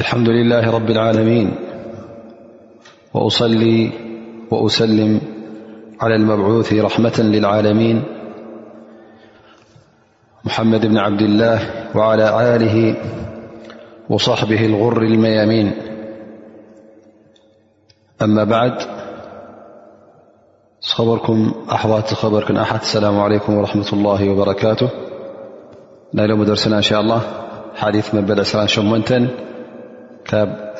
الحمد 0.00 0.28
لله 0.28 0.70
رب 0.70 0.90
العالمين 0.90 1.54
وأصلي 3.14 3.90
وأسلم 4.50 5.20
على 6.00 6.14
المبعوث 6.16 6.72
رحمة 6.72 7.16
للعالمين 7.18 8.02
محمد 10.44 10.86
بن 10.86 10.98
عبد 10.98 11.20
الله 11.22 11.58
وعلى 11.96 12.56
آله 12.56 12.96
وصحبه 14.10 14.66
الغر 14.66 15.02
الميامين 15.02 15.72
أما 18.22 18.44
بعد 18.44 18.74
خبركم 20.82 21.54
أح 21.72 21.86
خبركن 22.14 22.56
أح 22.56 22.72
السلام 22.74 23.20
عليكم 23.20 23.56
ورحمة 23.58 23.88
الله 23.92 24.28
وبركاته 24.28 24.88
لا 26.12 26.26
لم 26.26 26.44
درسنا 26.44 26.76
إن 26.76 26.82
شاء 26.82 27.00
الله 27.00 27.20
حاديث 27.76 28.14
من 28.14 28.20
بلأ 28.20 28.42
سرانشمن 28.42 29.02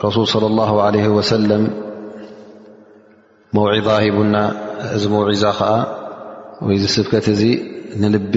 رسول 0.05 0.27
صلى 0.27 0.47
الله 0.47 0.81
عليه 0.81 1.08
وسلم 1.08 1.61
موعظاهبن 3.53 4.36
موعا 5.09 5.86
وسبكت 6.64 7.27
ننب 8.02 8.36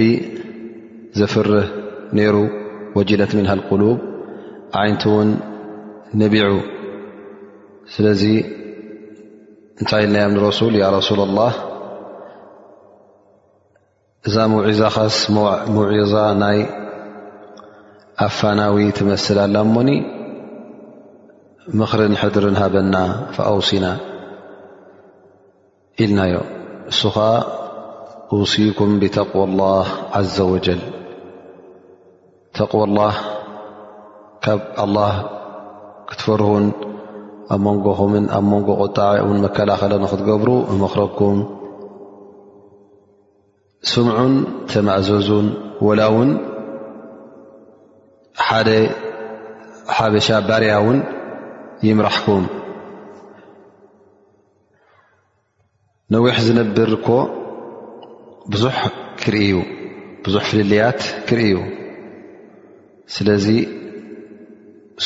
زفره 1.20 1.66
ነይሩ 2.18 2.36
ወጅለት 2.98 3.32
من 3.38 3.44
ሃقሉب 3.52 3.98
ዓይንቲ 4.80 5.02
ውን 5.14 5.28
نቢዑ 6.22 6.46
ስለዚ 7.94 8.22
እንታይ 9.80 10.02
ኢልናዮም 10.06 10.32
ንረሱል 10.36 10.72
ያ 10.82 10.86
رሱل 10.98 11.18
الላه 11.28 11.52
እዛ 14.26 14.36
መوዒዛ 14.52 14.80
ኻስ 14.94 15.16
موዒዛ 15.76 16.14
ናይ 16.42 16.58
ኣፋናዊ 18.26 18.76
ትመስል 18.96 19.38
ኣላ 19.44 19.56
ሞኒ 19.74 19.90
ምኽሪ 21.78 22.00
ንሕድሪ 22.14 22.44
ንሃበና 22.54 22.96
فأውሲና 23.34 23.84
ኢልናዮ 26.02 26.34
እሱ 26.92 27.00
ከዓ 27.16 27.26
أውሲኩም 28.34 28.90
ብተقو 29.00 29.40
الله 29.48 29.86
عዘ 30.18 30.36
وجل 30.52 30.80
ተቕው 32.56 32.80
الላه 32.88 33.12
ካብ 34.44 34.60
ኣላه 34.84 35.12
ክትፈርሁን 36.10 36.64
ኣብ 37.54 37.60
መንጎኹምን 37.66 38.24
ኣብ 38.36 38.44
መንጎ 38.52 38.68
ቁጣዕ 38.82 39.12
እን 39.24 39.36
መከላኸለ 39.44 39.92
ንክትገብሩ 40.04 40.48
መኽረኩም 40.82 41.38
ስምዑን 43.90 44.32
ተማእዘዙን 44.70 45.46
ወላውን 45.86 46.30
ሓደ 48.46 48.68
ሓበሻ 49.96 50.28
ባርያውን 50.48 50.98
ይምራሕኩም 51.86 52.44
ነዊሕ 56.14 56.36
ዝነብር 56.46 56.92
ኮ 57.04 57.08
ብዙ 58.52 58.64
ብዙሕ 60.24 60.44
ፍልልያት 60.48 61.00
ክርኢ 61.28 61.42
እዩ 61.50 61.56
ስለዚ 63.14 63.46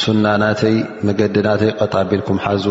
ሱና 0.01 0.27
ናተይ 0.43 0.75
መገዲ 1.07 1.35
ናተይ 1.47 1.71
ቐጣቢልኩም 1.83 2.39
ሓዙ 2.45 2.65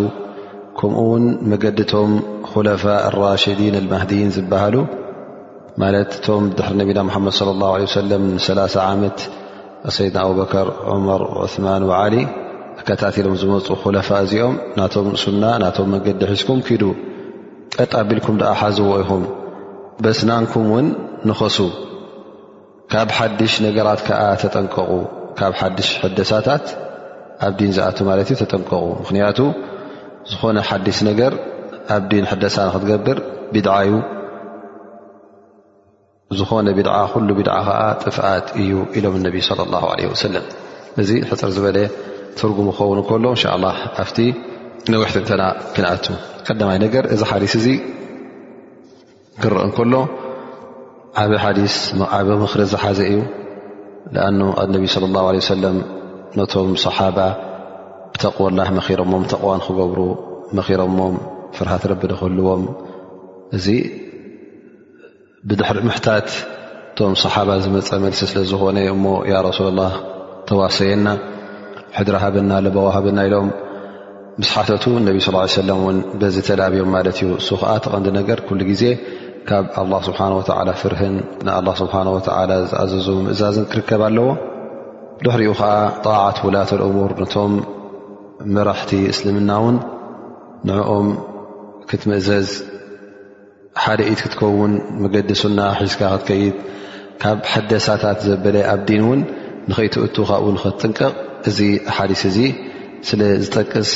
ከምኡ 0.78 1.02
ውን 1.12 1.24
መገዲ 1.52 1.78
እቶም 1.86 2.12
ኹለፋ 2.50 2.84
ኣራሽዲን 3.08 3.76
ኣልማህዲይን 3.80 4.32
ዝበሃሉ 4.36 4.76
ማለት 5.84 6.10
እቶም 6.18 6.44
ድሕሪ 6.58 6.76
ነቢና 6.82 7.00
ሙሓመድ 7.08 7.34
صለ 7.40 7.50
ላه 7.62 7.72
ለ 7.84 7.90
ሰለም 8.02 8.24
ንሰላ0 8.38 8.76
ዓመት 8.90 9.18
ሰይድና 9.96 10.20
ኣብበከር 10.28 10.68
ዑመር 10.90 11.22
ዑማን 11.40 11.84
ወዓሊ 11.90 12.16
ኣከታቲሎም 12.82 13.36
ዝመፁ 13.42 13.68
ኩለፋ 13.86 14.10
እዚኦም 14.28 14.56
ናቶም 14.82 15.08
ሱና 15.24 15.44
ናቶም 15.66 15.90
መገዲ 15.96 16.22
ሒዝኩም 16.34 16.60
ኪዱ 16.70 16.84
ቀጣቢልኩም 17.78 18.36
ድኣ 18.44 18.52
ሓዘዎ 18.62 18.92
ኢኹም 19.06 19.24
በስናንኩም 20.04 20.68
ውን 20.76 20.88
ንኸሱ 21.30 21.58
ካብ 22.94 23.10
ሓድሽ 23.18 23.54
ነገራት 23.68 24.00
ከዓ 24.08 24.22
ተጠንቀቑ 24.42 24.88
ካብ 25.40 25.54
ሓድሽ 25.60 25.90
ሕደሳታት 26.04 26.66
ኣብ 27.46 27.54
ዲን 27.60 27.72
ዝኣት 27.76 27.98
ማለት 28.10 28.28
እዩ 28.32 28.36
ተጠንቀቁ 28.42 28.84
ምክንያቱ 29.02 29.40
ዝኾነ 30.32 30.58
ሓዲስ 30.70 30.98
ነገር 31.10 31.32
ኣብ 31.96 32.04
ዲን 32.12 32.26
ሕደሳ 32.32 32.58
ንክትገብር 32.68 33.18
ብድዓ 33.54 33.76
ዩ 33.90 33.94
ዝኾነ 36.40 36.68
ብድዓ 36.78 36.96
ኩሉ 37.14 37.28
ቢድዓ 37.40 37.56
ከዓ 37.68 37.80
ጥፍኣት 38.04 38.48
እዩ 38.62 38.72
ኢሎም 38.98 39.16
ነቢ 39.26 39.38
ለ 39.58 39.62
ላ 39.74 39.82
ለ 40.00 40.04
ወሰለም 40.14 40.46
እዚ 41.04 41.10
ሕፅር 41.30 41.50
ዝበለ 41.58 41.78
ትርጉም 42.40 42.70
ክኸውን 42.78 43.00
ከሎ 43.10 43.26
እንሻ 43.36 43.44
ላ 43.64 43.68
ኣብቲ 44.04 44.18
ነዊሕትንተና 44.92 45.42
ክንኣት 45.76 46.06
ቀዳማይ 46.48 46.78
ነገር 46.86 47.04
እዚ 47.16 47.22
ሓዲስ 47.32 47.54
እዚ 47.60 47.68
ክረአ 49.44 49.64
ከሎ 49.78 49.94
ዓበ 51.22 51.32
ሓዲስ 51.44 51.76
ዓበ 52.18 52.28
ምክሪ 52.44 52.62
ዝሓዘ 52.72 53.00
እዩ 53.12 53.20
ኣኑ 54.28 54.40
ኣነቢ 54.62 54.84
صለ 54.94 55.04
ላه 55.16 55.26
ለ 55.36 55.42
ሰለም 55.54 55.78
ነቶም 56.38 56.70
ሰሓባ 56.86 57.18
ብተቕወላ 58.14 58.60
መኪሮሞም 58.78 59.24
ተቕዋን 59.32 59.60
ክገብሩ 59.66 60.00
መኺሮሞም 60.58 61.16
ፍርሃት 61.58 61.84
ረብዲ 61.92 62.10
ክህልዎም 62.20 62.64
እዚ 63.58 63.66
ብድሕሪ 65.50 65.78
ምሕታት 65.90 66.28
እቶም 66.94 67.14
ሰሓባ 67.24 67.50
ዝመፀ 67.64 67.90
መልሲ 68.04 68.20
ስለ 68.32 68.40
ዝኮነ 68.52 68.78
እሞ 68.94 69.06
ያ 69.32 69.42
ረሱላ 69.48 69.70
ላ 69.80 69.84
ተዋሰየና 70.50 71.08
ሕድረሃብና 71.98 72.52
ልበወሃብና 72.66 73.18
ኢሎም 73.30 73.48
ምስ 74.42 74.50
ሓተቱ 74.56 74.84
ነብ 75.08 75.18
ስ 75.26 75.32
ሰለም 75.62 75.82
ን 75.96 76.00
በዘ 76.22 76.36
ተላብዮም 76.48 76.90
ማለት 76.96 77.18
እዩ 77.24 77.30
እሱ 77.42 77.50
ከዓ 77.62 77.74
ተቐንዲ 77.86 78.08
ነገር 78.20 78.40
ኩሉ 78.48 78.60
ግዜ 78.70 78.84
ካብ 79.50 79.66
ኣላه 79.82 80.00
ስብሓን 80.08 80.34
ወተዓላ 80.40 80.70
ፍርህን 80.82 81.16
ንኣላ 81.46 81.68
ስብሓን 81.82 82.08
ወተዓላ 82.16 82.52
ዝኣዘዝ 82.72 83.08
ምእዛዝን 83.26 83.66
ክርከብ 83.72 84.02
ኣለዎ 84.08 84.28
ድሕሪኡ 85.24 85.52
ከዓ 85.60 85.72
ጣዓት 86.06 86.38
ውላትእሙር 86.46 87.12
ነቶም 87.22 87.52
መራሕቲ 88.56 88.92
እስልምና 89.14 89.50
እውን 89.62 89.76
ንዕኦም 90.70 91.08
ክትምእዘዝ 91.90 92.48
ሓደ 93.84 94.00
ኢት 94.14 94.20
ክትከውን 94.24 94.74
መገዲሱና 95.04 95.60
ሒዝካ 95.84 96.02
ክትከይድ 96.16 96.56
ካብ 97.22 97.38
ሓደሳታት 97.54 98.20
ዘበለ 98.30 98.58
ኣብ 98.74 98.82
ዲን 98.90 99.02
እውን 99.06 99.22
ንኸይትእቱ 99.70 100.16
ካ 100.32 100.42
ውን 100.48 100.58
ክትጥንቀቕ 100.64 101.14
እዚ 101.52 101.60
ሓዲስ 101.96 102.24
እዙ 102.34 102.38
ስለ 103.08 103.22
ዝጠቅስ 103.46 103.90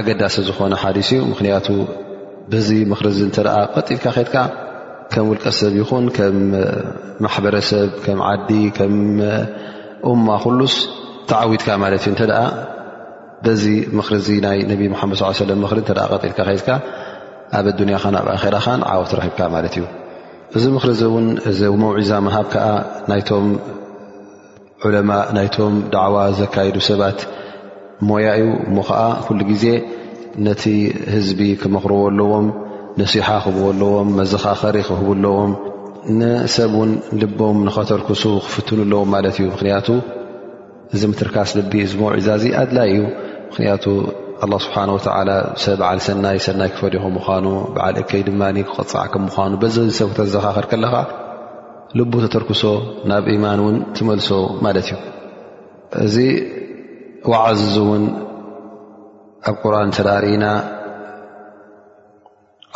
ኣገዳሲ 0.00 0.36
ዝኾነ 0.48 0.74
ሓዲስ 0.84 1.08
እዩ 1.14 1.22
ምኽንያቱ 1.30 1.68
ብዙ 2.52 2.68
ምኽሪዚ 2.90 3.18
እንተደኣ 3.30 3.56
ቐጢድካ 3.76 4.04
ከትካ 4.18 4.34
ከም 5.12 5.26
ውልቀ 5.30 5.46
ሰብ 5.58 5.72
ይኹን 5.80 6.04
ከም 6.16 6.36
ማሕበረሰብ 7.24 7.88
ከም 8.04 8.18
ዓዲ 8.30 8.50
ከም 8.76 8.94
ኡማ 10.10 10.26
ኩሉስ 10.44 10.74
ተዓዊትካ 11.30 11.68
ማለት 11.82 12.02
እዩ 12.04 12.12
ንተ 12.14 12.22
ደ 12.32 12.36
በዚ 13.44 13.64
ምክሪእዚ 13.98 14.28
ናይ 14.44 14.58
ነብ 14.70 14.80
መሓመድ 14.92 15.16
ሳ 15.22 15.28
ሰለም 15.42 15.60
ምሪ 15.64 15.78
እተ 15.84 15.90
ቀጢልካ 16.12 16.38
ከይዝካ 16.48 16.68
ኣብ 17.58 17.66
ኣዱንያከን 17.72 18.14
ኣብ 18.20 18.26
ኣራ 18.36 18.56
ከን 18.64 18.80
ዓወት 18.92 19.10
ረኪብካ 19.18 19.40
ማለት 19.56 19.74
እዩ 19.78 19.84
እዚ 20.56 20.64
ምክሪ 20.76 20.90
እዚ 20.96 21.02
እውን 21.10 21.26
እዚመውዒዛ 21.50 22.12
ምሃብ 22.28 22.46
ከዓ 22.54 22.66
ናቶም 23.12 23.46
ማ 25.10 25.18
ናይቶም 25.36 25.74
ዳዕዋ 25.94 26.16
ዘካይዱ 26.40 26.76
ሰባት 26.90 27.18
ሞያ 28.08 28.28
እዩ 28.40 28.48
እሞ 28.68 28.76
ከዓ 28.88 29.00
ኩሉ 29.26 29.40
ግዜ 29.50 29.64
ነቲ 30.46 30.62
ህዝቢ 31.14 31.40
ክመክርዎ 31.62 31.98
ኣለዎም 32.10 32.46
ነሲሓ 33.00 33.26
ክህብበለዎም 33.42 34.08
መዘኻኸሪ 34.18 34.76
ክህብለዎም 34.88 35.52
ንሰብ 36.18 36.72
ውን 36.80 36.90
ልቦም 37.20 37.58
ንኸተርክሱ 37.66 38.22
ክፍትኑኣለዎም 38.46 39.08
ማለት 39.14 39.36
እዩ 39.38 39.44
ምክንያቱ 39.52 39.86
እዚ 40.94 41.00
ምትርካስ 41.12 41.50
ልቢ 41.58 41.72
እዝመውዒዛዚ 41.86 42.42
ኣድላይ 42.62 42.90
እዩ 42.96 43.02
ምክንያቱ 43.50 43.84
ኣ 44.44 44.48
ስብሓን 44.64 44.90
ወተዓላ 44.96 45.30
ሰብ 45.64 45.76
በዓል 45.82 45.98
ሰናይ 46.06 46.38
ሰናይ 46.46 46.70
ክፈሪኹም 46.74 47.14
ምኳኑ 47.18 47.46
በዓል 47.76 47.96
እከይ 48.02 48.22
ድማ 48.28 48.42
ክቕፅዕ 48.68 49.04
ከም 49.14 49.22
ምኳኑ 49.28 49.52
በዚ 49.62 49.76
ዚ 49.88 49.96
ሰብ 50.00 50.10
ክተዘኻኸር 50.14 50.66
ከለኻ 50.74 50.94
ልቡ 52.00 52.12
ተተርክሶ 52.26 52.62
ናብ 53.12 53.24
ኢማን 53.36 53.62
እውን 53.64 53.76
ትመልሶ 53.96 54.28
ማለት 54.66 54.86
እዩ 54.90 54.98
እዚ 56.04 56.16
ዋዓዝዚ 57.32 57.74
እውን 57.86 58.04
ኣብ 59.50 59.56
ቁርን 59.64 59.90
ተዳርእና 59.98 60.44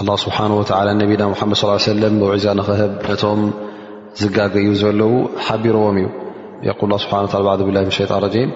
الله 0.00 0.16
سبحانه 0.16 0.54
وتعالى 0.60 0.94
نبينا 0.94 1.28
محمد 1.28 1.54
صلى 1.54 1.68
ال 1.68 1.74
عيه 1.74 1.82
وسلم 1.88 2.22
وعز 2.22 2.46
نهب 2.46 2.94
م 3.40 3.42
زججي 4.20 4.90
لو 4.92 5.10
حبرዎم 5.46 5.98
يقول 6.68 6.84
الله 6.90 6.96
سبحه 7.04 7.18
لى 7.24 7.42
بعذ 7.48 7.60
باله 7.64 7.82
من 7.86 7.90
شيان 7.90 8.18
رجيم 8.26 8.50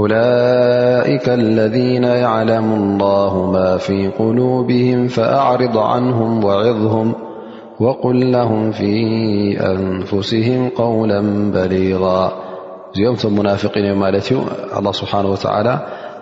أولئك 0.00 1.26
الذين 1.28 2.04
يعلمو 2.04 2.74
الله 2.82 3.32
ما 3.54 3.76
في 3.76 3.98
قلوبهم 4.20 5.08
فأعرض 5.08 5.76
عنهم 5.78 6.44
وعظهم 6.44 7.08
وقل 7.80 8.18
لهم 8.32 8.62
في 8.78 8.92
أنفسهم 9.74 10.60
قولا 10.82 11.20
بليغا 11.58 12.20
م 13.24 13.32
منافقين 13.40 13.86
الله 14.78 14.92
سبحانه 15.00 15.28
وتعلى 15.34 15.74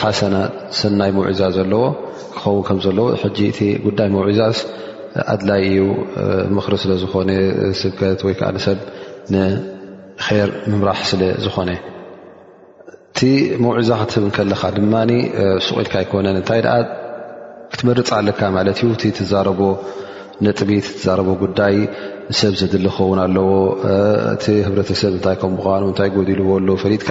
ሓሰናት 0.00 0.52
ሰናይ 0.78 1.10
መውዒዛ 1.16 1.40
ዘለዎ 1.56 1.84
ክኸውን 2.38 2.62
ከምዘለዎ 2.68 3.06
ጂ 3.36 3.38
እቲ 3.52 3.58
ጉዳይ 3.86 4.08
መውዒዛስ 4.16 4.58
ኣድላይ 5.34 5.60
እዩ 5.68 5.78
ምኽሪ 6.56 6.74
ስለዝኾነ 6.82 7.30
ስከት 7.80 8.20
ወይከዓ 8.26 8.48
ንሰብ 8.56 8.78
ንር 9.32 9.52
ምምራሕ 10.70 11.00
ስለ 11.10 11.22
ዝኾነ 11.44 11.70
እቲ 11.76 13.30
መውዒዛ 13.64 13.90
ክትህብ 14.00 14.26
ከለካ 14.36 14.62
ድማ 14.76 14.94
ስቁኢልካ 15.66 15.94
ኣይኮነን 16.02 16.38
እንታይ 16.40 16.60
ኣ 16.74 16.78
ክትመርፅ 17.74 18.10
ኣለካ 18.18 18.40
ማለት 18.56 18.78
እዩ 18.84 18.90
እ 19.10 19.12
ትዛረቦ 19.18 19.60
ንጥቢት 20.44 20.86
ትዛረቦ 20.94 21.28
ጉዳይ 21.42 21.74
ሰብ 22.38 22.54
ዘድሊ 22.60 22.86
ክኸውን 22.94 23.18
ኣለዎ 23.24 23.48
እቲ 24.34 24.44
ህብረተሰብ 24.66 25.10
እንታይ 25.16 25.36
ከም 25.40 25.52
ምኑ 25.56 25.82
ንታይ 25.90 26.08
ጎዲልዎሉ 26.16 26.68
ፈድካ 26.82 27.08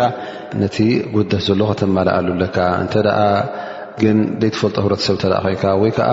ነቲ 0.61 0.77
ጉለት 1.13 1.33
ዘሎ 1.47 1.61
ክተመልኣሉለካ 1.71 2.57
እንተደኣ 2.83 3.19
ግን 4.01 4.17
ዘይተፈልጦ 4.41 4.75
ህብረተሰብ 4.83 5.15
ተ 5.23 5.25
ኮይንካ 5.45 5.63
ወይ 5.81 5.91
ከዓ 5.97 6.09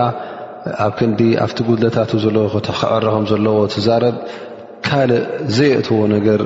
ኣብ 0.84 0.92
ክንዲ 0.98 1.20
ኣብቲ 1.44 1.58
ጉድለታት 1.68 2.10
ዘለ 2.24 2.36
ክዕረከም 2.76 3.24
ዘለዎ 3.32 3.58
ትዛረብ 3.74 4.16
ካልእ 4.86 5.22
ዘየእትዎ 5.56 6.00
ነገር 6.16 6.40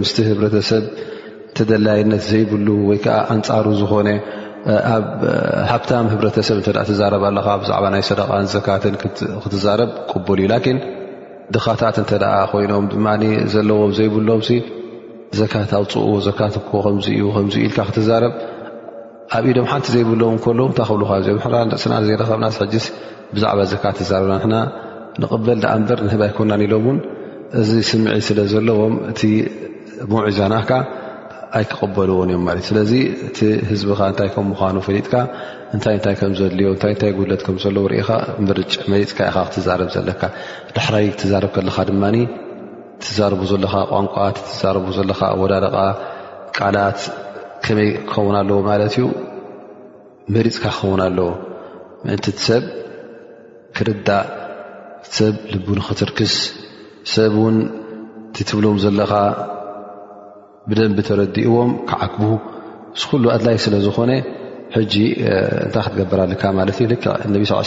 ምስቲ 0.00 0.16
ህብረተሰብ 0.30 0.84
ተደላይነት 1.58 2.22
ዘይብሉ 2.30 2.66
ወይ 2.90 2.98
ከዓ 3.04 3.16
ኣንፃሩ 3.36 3.66
ዝኾነ 3.82 4.08
ኣብ 4.92 5.04
ሃብታም 5.70 6.06
ህብረተሰብ 6.12 6.56
እንተ 6.60 6.68
ትዛረብ 6.90 7.22
ኣለካ 7.28 7.48
ብዛዕባ 7.62 7.84
ናይ 7.94 8.02
ሰደቃን 8.08 8.46
ዘካትን 8.54 8.94
ክትዛረብ 9.42 9.90
ቅቡል 10.12 10.38
እዩ 10.42 10.48
ላኪን 10.52 10.78
ድኻታት 11.54 11.96
እንተ 12.02 12.12
ኮይኖም 12.52 12.86
ድማ 12.92 13.06
ዘለዎም 13.54 13.92
ዘይብሎም 13.98 14.42
ዘካት 15.38 15.70
ኣውፅኡዎ 15.78 16.12
ዘካት 16.26 16.54
ኮ 16.68 16.72
ከምዚ 16.84 17.06
እዩ 17.16 17.24
ከም 17.36 17.46
ኢልካ 17.66 17.78
ክትዛረብ 17.88 18.34
ኣብ 19.36 19.44
ኢ 19.50 19.54
ዶም 19.56 19.66
ሓንቲ 19.72 19.86
ዘይብሎም 19.94 20.32
እንከሎ 20.36 20.60
እንታክብልካ 20.70 21.10
ምሕ 21.38 21.46
ንርስና 21.70 21.94
ዘይረከብና 22.08 22.44
ስሕጂስ 22.56 22.86
ብዛዕባ 23.34 23.60
ዘካት 23.72 23.96
ትዛረብና 24.00 24.36
ንና 24.44 24.54
ንቕበል 25.22 25.58
ዳኣ 25.64 25.72
እምበር 25.78 25.98
ንህብ 26.06 26.20
ኣይኮናን 26.26 26.62
ኢሎም 26.66 26.84
እውን 26.86 26.98
እዚ 27.60 27.70
ስምዒ 27.90 28.16
ስለ 28.28 28.38
ዘለዎም 28.52 28.94
እቲ 29.10 29.20
መውዒዛናካ 30.12 30.70
ኣይክቀበልዎን 31.56 32.30
እዮም 32.32 32.42
ማለትእዩ 32.48 32.68
ስለዚ 32.70 32.92
እቲ 33.28 33.38
ህዝቢኻ 33.70 34.00
እንታይ 34.10 34.28
ከምምዃኑ 34.34 34.76
ፈሊጥካ 34.86 35.14
እንታይ 35.74 35.94
እንታይ 35.98 36.14
ከምዘድልዮ 36.20 36.66
እንታይእታይ 36.74 37.10
ጉድለት 37.18 37.42
ከምዘሎ 37.46 37.76
ርኢኻ 37.92 38.10
መሪፅካ 38.92 39.18
ኢኻ 39.30 39.38
ክትዛረብ 39.48 39.88
ዘለካ 39.96 40.22
ዳሕራይ 40.76 41.06
ክትዛረብ 41.14 41.50
ከለካ 41.56 41.78
ድማኒ 41.90 42.16
ትዛርቡ 43.04 43.42
ዘለካ 43.52 43.74
ቋንቋ 43.92 44.14
ትትዛርቡ 44.36 44.86
ዘለካ 44.98 45.20
ወዳድቃ 45.42 45.76
ቃላት 46.58 47.00
ከመይ 47.66 47.90
ክኸውን 48.08 48.36
ኣለዎ 48.40 48.58
ማለት 48.70 48.94
እዩ 48.98 49.04
መሪፅካ 50.36 50.64
ክኸውን 50.76 51.00
ኣለዎ 51.08 51.28
ምእንቲ 52.06 52.26
እቲሰብ 52.34 52.64
ክድዳእ 53.76 54.26
ሰብ 55.18 55.34
ልቡ 55.52 55.66
ንኽትርክስ 55.78 56.34
ሰብ 57.14 57.32
እውን 57.40 57.56
ቲትብሎም 58.36 58.76
ዘለካ 58.84 59.12
ደን 60.76 60.92
ተረዲዎም 61.08 61.70
ክዓክቡ 61.90 62.22
ኣድይ 63.34 63.56
ስለዝኾነ 63.64 64.10
ታይ 64.72 64.84
ክገብር 65.86 66.20
ኣብ 66.26 66.32
ታይ 66.40 67.24
እ 67.24 67.40
ብ 67.42 67.44
ص 67.50 67.62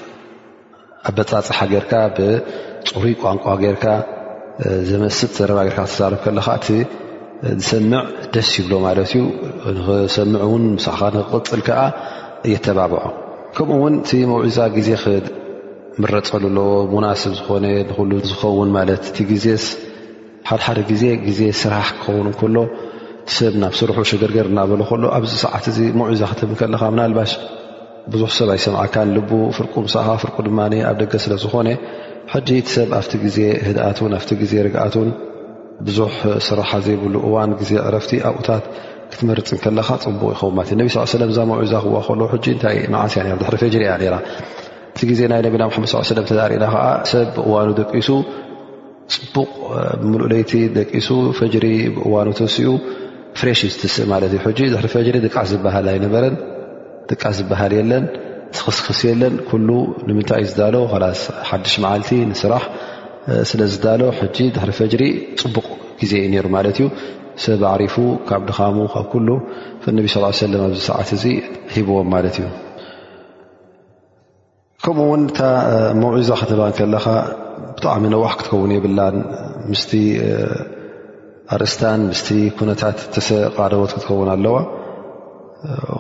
ኣብ 1.10 1.16
በፃፅሓ 1.18 1.58
ጌርካ 1.72 1.94
ብፅሩይ 2.18 3.14
ቋንቋ 3.22 3.46
ጌይርካ 3.62 3.86
ዘመስጥ 4.90 5.20
ዘረባ 5.38 5.60
ገርካ 5.68 5.80
ክተዛርፍ 5.88 6.20
ከለካ 6.26 6.48
እቲ 6.60 6.68
ዝሰምዕ 7.62 8.02
ደስ 8.34 8.50
ይብሎ 8.60 8.74
ማለት 8.86 9.12
እዩ 9.12 9.22
ንክሰምዑ 9.88 10.42
ውን 10.52 10.64
ስዕኻ 10.86 11.02
ንክቅፅል 11.16 11.62
ከዓ 11.68 11.82
የተባብዖ 12.54 13.00
ከምኡ 13.58 13.78
ውን 13.84 13.96
እቲ 14.02 14.12
ሞውዒዛ 14.32 14.60
ግዜ 14.78 14.90
ክምረፀሉ 15.04 16.44
ኣለዎ 16.52 16.70
ሙናስብ 16.94 17.34
ዝኾነ 17.40 17.66
ንሉ 18.00 18.12
ዝኸውን 18.32 18.70
ማለት 18.78 19.04
እቲ 19.12 19.18
ግዜስ 19.34 19.66
ሓደሓደ 20.50 20.80
ግዜ 20.92 21.04
ግዜ 21.28 21.42
ስራሕ 21.62 21.88
ክኸውንከሎ 22.02 22.58
ሰብ 23.36 23.54
ናብ 23.62 23.74
ስርሑ 23.82 23.98
ሸገርገር 24.14 24.48
እናበሎ 24.54 24.82
ከሎ 24.92 25.04
ኣብዚ 25.20 25.34
ሰዓት 25.46 25.66
እዚ 25.74 25.80
መውዒዛ 26.00 26.24
ክትም 26.32 26.52
ከለካ 26.62 26.82
ምና 26.94 27.02
ልባሽ 27.12 27.32
ብዙሕ 28.14 28.30
ሰብኣይሰምዓካን 28.38 29.08
ል 29.16 29.20
ፍር 29.58 29.66
ሳኻ 29.94 30.08
ፍር 30.22 30.32
ድማ 30.48 30.60
ኣብ 30.90 30.96
ደገ 31.02 31.12
ስለዝኮነ 31.24 31.70
ጂ 32.48 32.58
ሰብ 32.74 32.90
ኣብ 32.98 33.08
ግዜ 33.24 33.38
ህኣት 33.68 34.00
ኣ 34.08 34.20
ዜ 34.52 34.54
ርግኣትን 34.68 35.10
ብዙ 35.88 35.98
ስራሓ 36.48 36.72
ዘይብሉ 36.88 37.16
እዋን 37.28 37.52
ዜ 37.70 37.82
ረፍቲ 37.96 38.12
ኣብኡታት 38.30 38.64
ክትመርፅ 39.12 39.50
ከለካ 39.64 39.90
ፅቡቅ 40.06 40.32
ኸ 40.42 40.52
እዩነብ 40.76 40.88
ስ 41.14 41.20
ለ 41.22 41.32
ዘኽዋ 41.74 41.98
ከ 42.32 42.36
ታይ 42.64 42.78
ዓስ 43.04 43.14
እያድ 43.26 43.42
ፈጅሪ 43.64 43.84
እያ 43.98 44.12
እቲ 44.96 45.00
ዜ 45.20 45.30
ናይ 45.32 45.42
ነብና 45.46 45.64
ድ 45.96 46.18
ለ 46.18 46.22
ተርእና 46.40 46.68
ሰብ 47.12 47.28
ብእዋኑ 47.36 47.70
ደቂሱ 47.80 48.08
ፅቡቕ 49.14 49.50
ምልኡለይቲ 50.12 50.52
ደቂሱ 50.78 51.08
ፈጅሪ 51.40 51.66
ብእዋኑ 51.96 52.28
ተሲኡ 52.40 52.70
ፍሬሽ 53.40 53.60
ዩዝትስእ 53.68 54.06
ማትእዩ 54.12 54.70
ድ 54.84 54.88
ፈሪ 54.94 55.08
ድቃስ 55.28 55.48
ዝበሃል 55.54 55.88
ኣይነበረን 55.94 56.36
ጥቃስ 57.10 57.36
ዝበሃል 57.40 57.72
የለን 57.78 58.06
ትክስክስ 58.58 59.00
የለን 59.08 59.34
ኩሉ 59.50 59.70
ንምንታይእ 60.10 60.46
ዝዳሎ 60.52 60.76
ላስ 61.04 61.22
ሓድሽ 61.50 61.74
መዓልቲ 61.84 62.10
ንስራሕ 62.32 62.64
ስለዝዳሎ 63.50 64.02
ሕጂ 64.20 64.38
ድሕሪ 64.56 64.72
ፈጅሪ 64.80 65.04
ፅቡቕ 65.42 65.68
ግዜ 66.02 66.14
እዩ 66.26 66.30
ነሩ 66.34 66.48
ማለት 66.56 66.76
እዩ 66.80 66.88
ሰብ 67.44 67.62
ዓሪፉ 67.74 67.96
ካብ 68.28 68.42
ድኻሙ 68.50 68.78
ካብ 68.94 69.06
ኩሉ 69.14 69.30
ከነቢ 69.84 70.08
ስ 70.14 70.20
ሰለም 70.44 70.62
ኣብዚ 70.68 70.80
ሰዓት 70.90 71.10
እዚ 71.18 71.24
ሂብዎም 71.76 72.08
ማለት 72.16 72.36
እዩ 72.42 72.46
ከምኡውን 74.86 75.22
እታ 75.32 75.40
መውዒዛ 76.04 76.32
ክተባ 76.42 76.62
ከለካ 76.78 77.06
ብጣዕሚ 77.76 78.04
ነዋሕ 78.16 78.32
ክትከውን 78.40 78.72
የብላን 78.76 79.16
ምስ 79.72 79.84
ኣርስታን 81.56 82.02
ምስ 82.12 82.24
ኩነታት 82.60 82.98
ተሰቃደቦት 83.16 83.92
ክትከውን 83.96 84.30
ኣለዋ 84.36 84.58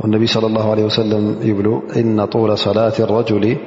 النبي 0.05 0.27
صلى 0.27 0.48
الله 0.48 0.72
عله 0.72 0.84
وسلم 0.84 1.38
يبل 1.41 1.81
إن 1.98 2.25
طول 2.25 2.57
صلاة 2.57 2.93
الرجل 3.00 3.57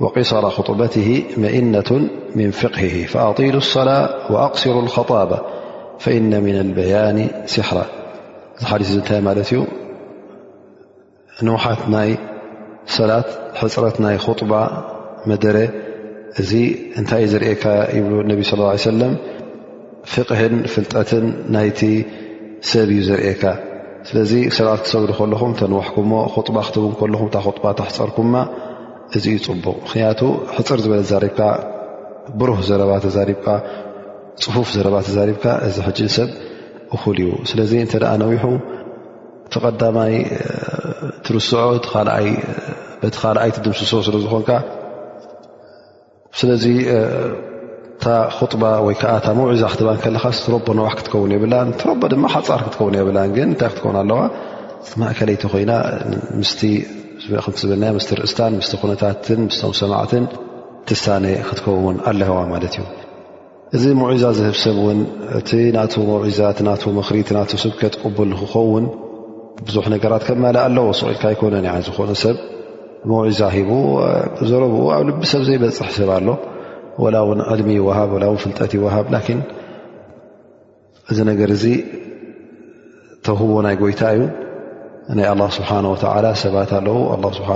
وقصر 0.00 0.50
خطبته 0.50 1.24
مئنة 1.36 2.08
من 2.34 2.50
فقهه 2.50 3.06
فأطيل 3.06 3.56
الصلاة 3.56 4.32
وأقسر 4.32 4.80
الخطاب 4.80 5.40
فإن 5.98 6.42
من 6.44 6.58
البيان 6.60 7.28
سحرا 7.46 7.86
حدث 8.64 8.96
نت 8.96 9.12
مت 9.12 9.66
نوحت 11.42 11.88
ني 11.88 12.16
صلاة 12.86 13.24
حرت 13.54 14.00
ني 14.00 14.18
خطبة 14.18 14.60
مدر 15.26 15.56
نت 17.00 17.14
زر 17.32 17.44
ب 17.52 17.66
النبي 18.20 18.42
صلى 18.42 18.54
الله 18.58 18.68
عليه 18.70 18.88
وسلم 18.88 19.16
فه 20.04 20.48
فلጠة 20.74 21.12
ت 21.80 21.82
سب 22.70 22.90
زرك 23.08 23.44
ስለዚ 24.08 24.32
ሰብኣት 24.56 24.80
ክሰብሉ 24.84 25.10
ከለኹም 25.18 25.52
ተንዋሕኩምሞ 25.60 26.12
ክጡባ 26.34 26.56
ክትውን 26.66 26.92
ከለኹም 27.00 27.28
ታ 27.34 27.36
ክጥባ 27.44 27.64
ተሕፀርኩምማ 27.78 28.34
እዚ 29.16 29.24
ይፅቡቕ 29.36 29.66
ምክንያቱ 29.84 30.20
ሕፅር 30.56 30.78
ዝበለ 30.84 31.02
ዛሪብካ 31.12 31.40
ብሩህ 32.40 32.58
ዘረባ 32.68 32.90
ተዛሪብካ 33.04 33.46
ፅፉፍ 34.44 34.68
ዘረባ 34.76 34.94
ተዛሪብካ 35.06 35.46
እዚ 35.68 35.76
ሕጂን 35.86 36.10
ሰብ 36.16 36.30
እኹል 36.96 37.16
እዩ 37.22 37.30
ስለዚ 37.50 37.72
እንተደኣ 37.84 38.12
ነዊሑ 38.22 38.44
እቲ 39.46 39.54
ቐዳማይ 39.64 40.14
ትርስዖ 41.24 41.58
ቲ 41.84 41.86
ካኣይ 43.20 43.50
ቲድምስሶ 43.56 43.92
ስለ 44.08 44.16
ዝኮንካ 44.26 44.50
ስለ 46.40 46.50
እታ 47.94 48.04
ጡባ 48.52 48.62
ወይከዓ 48.86 49.10
ታ 49.24 49.26
መውዒዛ 49.38 49.62
ክትባ 49.72 49.88
ከለካ 50.04 50.24
ትረቦ 50.44 50.66
ነባሕ 50.78 50.92
ክትከውን 50.98 51.30
የብላን 51.36 51.68
ረቦ 51.88 52.02
ድማ 52.12 52.24
ሓፃር 52.34 52.60
ክትከውን 52.66 52.94
የብላ 52.98 53.18
ግን 53.36 53.48
ንታይ 53.54 53.68
ክትከውን 53.72 53.96
ኣለዋ 54.02 54.18
ማእከለይቲ 55.00 55.42
ኮይና 55.52 55.72
ዝብ 57.60 58.10
ርእስታን 58.20 58.56
ነታትን 58.90 59.40
ስም 59.58 59.72
ሰማዕትን 59.80 60.24
ትሳነ 60.88 61.24
ክትከውን 61.48 61.96
ኣለህዋ 62.12 62.38
ማለት 62.52 62.74
እዩ 62.80 62.84
እዚ 63.76 63.84
መዒዛ 64.00 64.24
ዝህብ 64.38 64.56
ሰብውን 64.64 64.98
እቲ 65.38 65.50
ና 65.76 65.84
መዒዛ 66.24 66.40
ክሪ 66.84 67.18
ና 67.38 67.42
ስብከት 67.64 67.94
ቅቡል 68.02 68.32
ክኸውን 68.40 68.84
ብዙሕ 69.68 69.86
ነገራት 69.94 70.22
ከማለ 70.30 70.56
ኣለዎ 70.66 70.88
ስቁኢልካ 70.98 71.24
ኮነን 71.42 71.68
ዝኮኑ 71.86 72.10
ሰብ 72.24 72.36
መዒዛ 73.12 73.40
ሂቡ 73.56 73.70
ዘረብኡ 74.50 74.82
ኣብ 74.96 75.02
ልቢ 75.10 75.20
ሰብ 75.32 75.42
ዘይበፅሕ 75.48 75.90
ሰብ 76.00 76.10
ኣሎ 76.18 76.28
ላ 77.14 77.20
ውን 77.28 77.40
ዕልሚ 77.52 77.68
ይወሃብ 77.78 78.10
ላ 78.22 78.26
ፍልጠት 78.42 78.72
ይወሃብ 78.76 79.06
ላን 79.14 79.38
እዚ 81.10 81.18
ነገር 81.30 81.50
እዚ 81.56 81.64
ተህቦ 83.26 83.50
ናይ 83.66 83.74
ጎይታ 83.82 84.02
እዩ 84.16 84.20
ናይ 85.18 85.26
ኣላ 85.32 85.42
ስብሓ 85.58 85.70
ወተላ 85.94 86.26
ሰባት 86.44 86.70
ኣለው 86.78 86.98
ስብሓ 87.38 87.50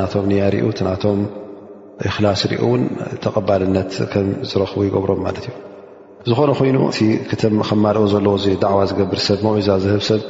ናቶም 0.00 0.26
ኒያ 0.32 0.44
ርኡ 0.54 0.66
ትናቶም 0.80 1.18
እክላስ 2.08 2.42
ርኡ 2.50 2.60
እውን 2.68 2.82
ተቐባልነት 3.24 3.90
ከምዝረክቡ 4.12 4.80
ይገብሮም 4.88 5.20
ማለት 5.26 5.44
እዩ 5.50 5.54
ዝኾነ 6.30 6.50
ኮይኑ 6.60 6.76
እክተም 7.28 7.56
ከማልኦ 7.68 8.04
ዘለዎ 8.14 8.36
እ 8.54 8.56
ዳዕዋ 8.64 8.80
ዝገብር 8.90 9.20
ሰብ 9.26 9.40
መዒዛ 9.46 9.70
ዝህብ 9.84 10.02
ሰብ 10.10 10.22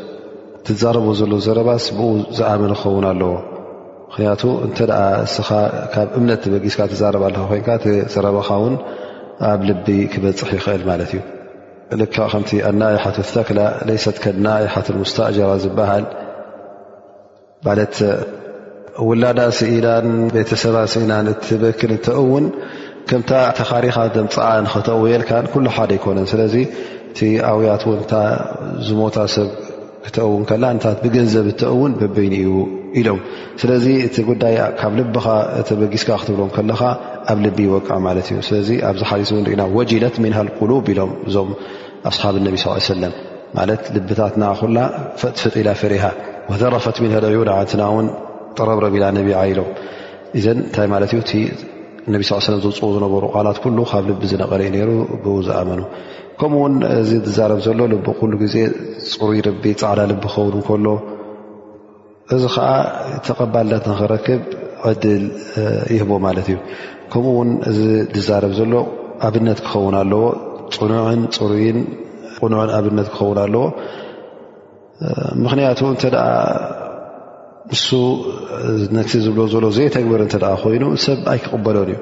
ትዛረበ 0.67 1.09
ዘለ 1.21 1.33
ዘረባስ 1.47 1.85
ብኡ 1.97 2.09
ዝኣመን 2.39 2.73
ክኸውን 2.79 3.05
ኣለዎ 3.11 3.33
ምክንያቱ 4.11 4.43
እንተኣ 4.67 4.93
እስኻ 5.25 5.49
ካብ 5.95 6.09
እምነት 6.19 6.43
በጊስካ 6.53 6.81
ትዛረባ 6.93 7.23
ኣለካ 7.29 7.41
ኮንካ 7.51 7.69
ዘረበኻ 8.13 8.49
ውን 8.63 8.75
ኣብ 9.51 9.61
ልቢ 9.69 9.87
ክበፅሕ 10.13 10.51
ይኽእል 10.59 10.83
ማለት 10.91 11.11
እዩ 11.17 11.21
ልካ 12.01 12.17
ከምቲ 12.33 12.51
ኣናይሓት 12.69 13.19
ተክላ 13.35 13.61
ለይሰት 13.89 14.17
ከናይሓት 14.25 14.89
ሙስታእጀራ 15.01 15.51
ዝበሃል 15.65 16.05
ማለት 17.69 17.95
ውላዳሲኢናን 19.09 20.09
ቤተሰባሲ 20.37 20.95
ኢናን 21.05 21.29
እትበክን 21.35 21.93
ተውን 22.09 22.47
ከምታ 23.11 23.31
ተኻሪኻ 23.61 23.97
ምፃዓ 24.27 24.49
ክተውየልካን 24.73 25.47
ኩሉ 25.53 25.67
ሓደ 25.77 25.91
ኣይኮነን 25.97 26.27
ስለዚ 26.33 26.55
እቲ 27.11 27.21
ኣውያትው 27.51 27.93
እታ 28.01 28.15
ዝሞታ 28.89 29.17
ሰብ 29.37 29.51
ክተውን 30.07 30.43
ከላ 30.51 30.65
ብገንዘብ 31.05 31.47
እተእውን 31.55 31.93
በበይኒ 32.01 32.35
እዩ 32.43 32.51
ኢስለዚ 32.97 33.87
እቲ 34.07 34.17
ጉዳይ 34.29 34.55
ካብ 34.81 34.93
ልብኻ 34.99 35.27
ተበጊስካ 35.69 36.11
ክትብሎም 36.21 36.51
ከለካ 36.57 36.81
ኣብ 37.33 37.39
ልቢ 37.47 37.59
ይወቅዕ 37.69 37.97
ማለት 38.07 38.27
እዩ 38.33 38.39
ስለዚ 38.49 38.69
ኣብዚ 38.91 39.03
ሓኢና 39.11 39.63
ወጅለት 39.77 40.17
ምንሃሉብ 40.25 40.87
ኢሎም 40.93 41.13
እዞም 41.29 41.51
ኣስሓብ 42.11 42.35
ነቢ 42.47 42.57
ሳ 42.65 42.77
ሰለ 42.91 43.05
ማለት 43.59 43.83
ልብታት 43.97 44.35
ናኩላ 44.43 44.79
ፈጥፍጢላ 45.23 45.69
ፍሪሃ 45.81 46.05
ዘረፈት 46.61 46.97
ን 47.05 47.11
ሃልኡ 47.15 47.43
ንዓንትና 47.49 47.83
ውን 47.97 48.07
ጠረብ 48.59 48.79
ረቢላ 48.85 49.05
ነቢዓ 49.19 49.37
ኢሎም 49.53 49.69
እዘ 50.39 50.47
እንታይ 50.57 50.87
ማት 50.95 51.13
ነ 52.13 52.19
ሳ 52.31 52.35
ዝውፅ 52.65 52.79
ዝነበሩ 52.97 53.25
ቃላት 53.35 53.59
ካብ 53.93 54.05
ልቢ 54.11 54.23
ዝነቐለዩ 54.33 54.69
ሩ 54.91 55.37
ዝኣመኑ 55.49 55.81
ከምኡውን 56.41 56.75
እዚ 57.03 57.11
ዛረብ 57.37 57.61
ዘሎ 57.67 57.81
ል 57.93 57.95
ሉ 58.33 58.35
ግዜ 58.43 58.55
ፅሩይ 59.13 59.39
ርቢ 59.47 59.65
ፃዕዳ 59.81 59.99
ልቢ 60.11 60.21
ክኸውን 60.31 60.57
ከሎ 60.69 60.87
እዚ 62.35 62.45
ከዓ 62.57 62.71
ተቀባልት 63.27 63.85
ክረክብ 63.99 64.43
ድል 65.03 65.23
ይህቦ 65.95 66.11
ማለት 66.25 66.47
እዩ 66.53 66.57
ከምኡ 67.13 67.33
ውን 67.39 67.51
እዚ 67.71 67.79
ዛረብ 68.27 68.53
ዘሎ 68.59 68.75
ኣብነት 69.29 69.59
ክኸውን 69.67 69.95
ኣለዎ 70.03 70.25
ፅሩይ 71.37 71.63
ኑን 72.53 72.71
ኣብነ 72.79 72.99
ክኸውን 73.15 73.39
ኣለዎ 73.45 73.65
ምክንያቱ 75.45 75.81
ተ 76.03 76.13
ን 77.75 78.95
ነ 78.99 79.09
ዝብ 79.27 79.39
ዘሎ 79.55 79.65
ዘተግብር 79.79 80.21
ኮይኑ 80.63 80.85
ሰብ 81.05 81.19
ኣይክቕበሎን 81.35 81.91
እዩ 81.93 81.97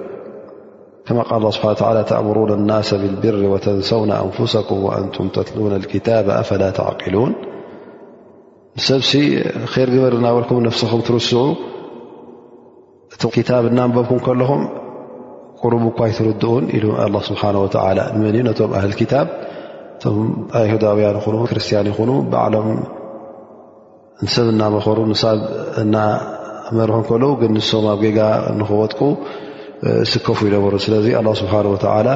ከ 1.06 1.32
ል 1.42 1.44
ه 1.46 1.50
ስብ 1.56 1.66
ተأምر 2.10 2.38
ና 2.68 2.72
ብلብር 3.02 3.36
وተንሰው 3.54 4.00
ኣንفኩም 4.20 4.78
وንም 4.86 5.28
ተትل 5.36 5.58
ل 5.82 5.86
ፈ 6.48 6.58
ተعقሉን 6.78 7.32
ንሰብሲ 8.78 9.10
ከር 9.72 9.88
ግበር 9.94 10.14
ናበልኩም 10.24 10.58
ነፍስኹም 10.66 11.00
ትርስዑ 11.08 11.40
እ 13.14 13.42
ታብ 13.48 13.64
እናንበብኩም 13.70 14.18
ከለኹም 14.26 14.62
ቁርቡ 15.60 15.82
እኳይትርድኡን 15.92 16.64
ኢሉ 16.76 16.86
ስብሓ 17.28 17.42
ላ 17.98 18.02
መን 18.24 18.36
ነቶም 18.48 18.70
ኣህል 18.80 18.92
ክታብ 19.00 19.28
እቶም 19.96 20.18
ኣይሁዳውያን 20.60 21.16
ይ 21.20 21.46
ክርስትያን 21.52 21.86
ይኹኑ 21.92 22.10
በዕሎም 22.34 22.68
ንሰብ 24.24 24.46
እናመኸሩ 24.54 24.98
ንሳብ 25.14 25.38
እናመርሑ 25.84 26.98
ከለዉ 27.12 27.32
ግን 27.40 27.50
ንስም 27.60 27.86
ኣብ 27.94 27.98
ጌጋ 28.04 28.20
ንክወጥቁ 28.60 29.00
ስከፉ 30.12 30.38
ይነበሩ 30.50 30.74
ስለዚ 30.88 31.06
ኣ 31.20 31.24
ስብሓወላ 31.42 32.10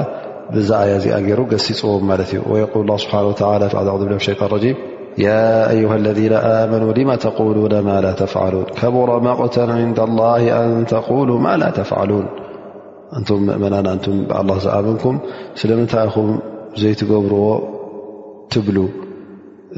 ብዛኣያ 0.54 0.94
ዚኣ 1.06 1.16
ገይሩ 1.26 1.40
ገሲፅዎም 1.54 2.04
ማለት 2.12 2.30
እዩ 2.36 2.42
ወል 2.52 2.90
ስብሓ 3.06 3.14
ዕ 3.26 3.36
ቅብሸጣን 3.40 4.58
ጂም 4.62 4.76
ያ 5.26 5.30
ኣዩሃ 5.70 5.92
ለذና 6.04 6.34
ኣመኑ 6.50 6.82
ልማ 6.98 7.10
ተقሉነ 7.24 7.74
ማ 7.88 7.94
ላ 8.04 8.10
ተፍሉን 8.20 8.66
ከቡሮ 8.80 9.10
መቆተ 9.26 9.56
ንዳ 9.90 9.98
ላ 10.18 10.28
ኣን 10.58 10.72
ተሉ 10.92 11.28
ማ 11.46 11.54
ላ 11.60 11.64
ተፍዓሉን 11.78 12.26
እንም 13.18 13.40
ምእመና 13.46 13.74
ና 13.86 13.92
እን 13.96 14.18
ብኣላ 14.28 14.50
ዝኣምንኩም 14.64 15.16
ስለምንታይኹም 15.60 16.28
ዘይትገብርዎ 16.82 17.42
ትብሉ 18.54 18.76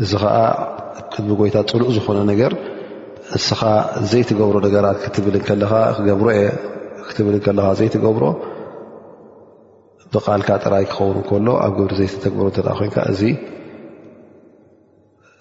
እዚ 0.02 0.12
ከዓ 0.22 0.36
ቅድቢ 1.14 1.32
ጎይታ 1.40 1.56
ፅሉእ 1.70 1.90
ዝኾነ 1.96 2.18
ነገር 2.32 2.52
ንስኻ 3.34 3.60
ዘይትገብሮ 4.10 4.54
ነገራት 4.66 4.98
ክትብልከለ 5.04 5.64
ክገብሮ 5.96 6.28
የ 6.38 6.42
ክትብል 7.08 7.36
ከለካ 7.46 7.66
ዘይትገብሮ 7.80 8.24
ብቓልካ 10.14 10.48
ጥራይ 10.64 10.84
ክኸውን 10.90 11.16
ከሎ 11.28 11.46
ኣብ 11.64 11.72
ግብሪ 11.80 11.94
ዘይተተግብሮ 12.02 12.46
እተ 12.52 12.58
ኮንካ 12.78 12.96
እ 13.12 13.32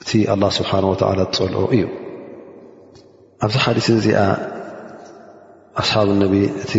እቲ 0.02 0.12
ኣላ 0.34 0.44
ስብሓ 0.58 0.72
ወላ 0.92 1.20
ትፀልዑ 1.34 1.64
እዩ 1.76 1.84
ኣብዚ 3.46 3.56
ሓዲስ 3.66 3.88
እዚኣ 3.96 4.20
ኣስሓብ 5.82 6.10
ነ 6.22 6.26
እቲ 6.64 6.74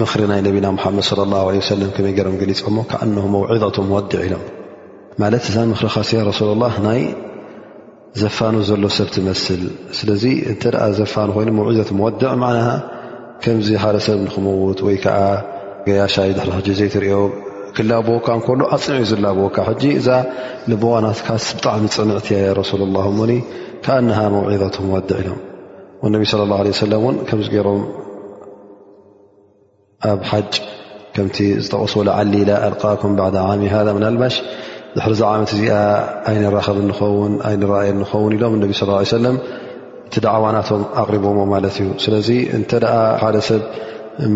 ምኽሪ 0.00 0.22
ናይ 0.30 0.40
ነቢና 0.46 0.66
ሙሓመድ 0.76 1.06
ለ 1.20 1.24
ላه 1.32 1.46
ሰለ 1.70 1.80
ከመይ 1.96 2.12
ገሮም 2.18 2.36
ገሊፆሞ 2.42 2.76
ከዓን 2.90 3.10
መውዒظቱ 3.34 3.76
መወድዕ 3.90 4.20
ኢሎም 4.28 4.44
ማለት 5.22 5.44
እዛ 5.50 5.56
ምክሪ 5.72 5.86
ካስያ 5.94 6.20
ረሱሉ 6.30 6.50
ላ 6.62 6.68
ናይ 6.86 7.00
ዘፋኑ 8.22 8.56
ዘሎ 8.70 8.84
ሰብ 8.98 9.08
ትመስል 9.14 9.62
ስለዚ 10.00 10.24
እንተ 10.52 10.62
ደኣ 10.74 10.82
ዘፋኑ 11.00 11.28
ኮይኑ 11.36 11.50
መውዒዘት 11.60 11.90
መወድዕ 12.00 12.26
ዓና 12.50 12.58
ከምዚ 13.44 13.68
ሓደ 13.84 13.96
ሰብ 14.08 14.18
ንክመውት 14.26 14.80
ወይ 14.88 14.96
ከዓ 15.06 15.16
ገያሻይ 15.88 16.30
ድሕሪ 16.36 16.50
ሕጅ 16.58 16.68
ዘይ 16.80 16.88
ትሪዮ 16.94 17.16
ክላቦካ 17.76 18.28
ሉ 18.58 18.66
ኣፅንዕ 18.76 18.98
ዩ 19.02 19.06
ዝላብወካ 19.10 19.56
እዛ 20.00 20.08
በዋናትካስ 20.82 21.46
ብጣዕሚ 21.56 21.84
ፅንዕት 21.96 22.26
ሱ 22.70 22.74
ላ 22.86 22.92
ካ 23.86 23.94
መውዒظት 24.34 24.76
ወድዕ 24.94 25.18
ኢሎም 25.24 25.40
ነቢ 26.14 26.22
صለ 26.32 26.42
اه 26.50 26.58
عه 26.62 26.72
ሰለ 26.82 26.92
እ 27.06 27.10
ከምዚ 27.28 27.46
ገሮም 27.54 27.82
ኣብ 30.10 30.20
ሓ 30.30 30.40
ከም 31.16 31.26
ዝጠቀስዎ 31.64 32.00
ዓሊላ 32.18 32.50
ኣልኩም 32.68 33.12
ሚ 33.96 33.98
ና 34.04 34.12
ልባሽ 34.16 34.34
ድሕሪዚ 34.96 35.20
ዓመት 35.28 35.50
እዚ 35.54 35.62
ይነብ 36.36 36.56
ንኸውን 36.90 37.32
የ 37.88 37.92
ንኸውን 38.00 38.32
ኢሎም 38.38 38.54
ለ 38.62 39.28
እቲ 40.08 40.14
ዳዕዋናቶም 40.26 40.82
ኣቅሪቦም 41.02 41.38
ማለት 41.54 41.76
እዩ 41.82 41.88
ስለዚ 42.04 42.28
ተ 42.70 42.80
ሓደ 43.22 43.36
ሰብ 43.48 43.62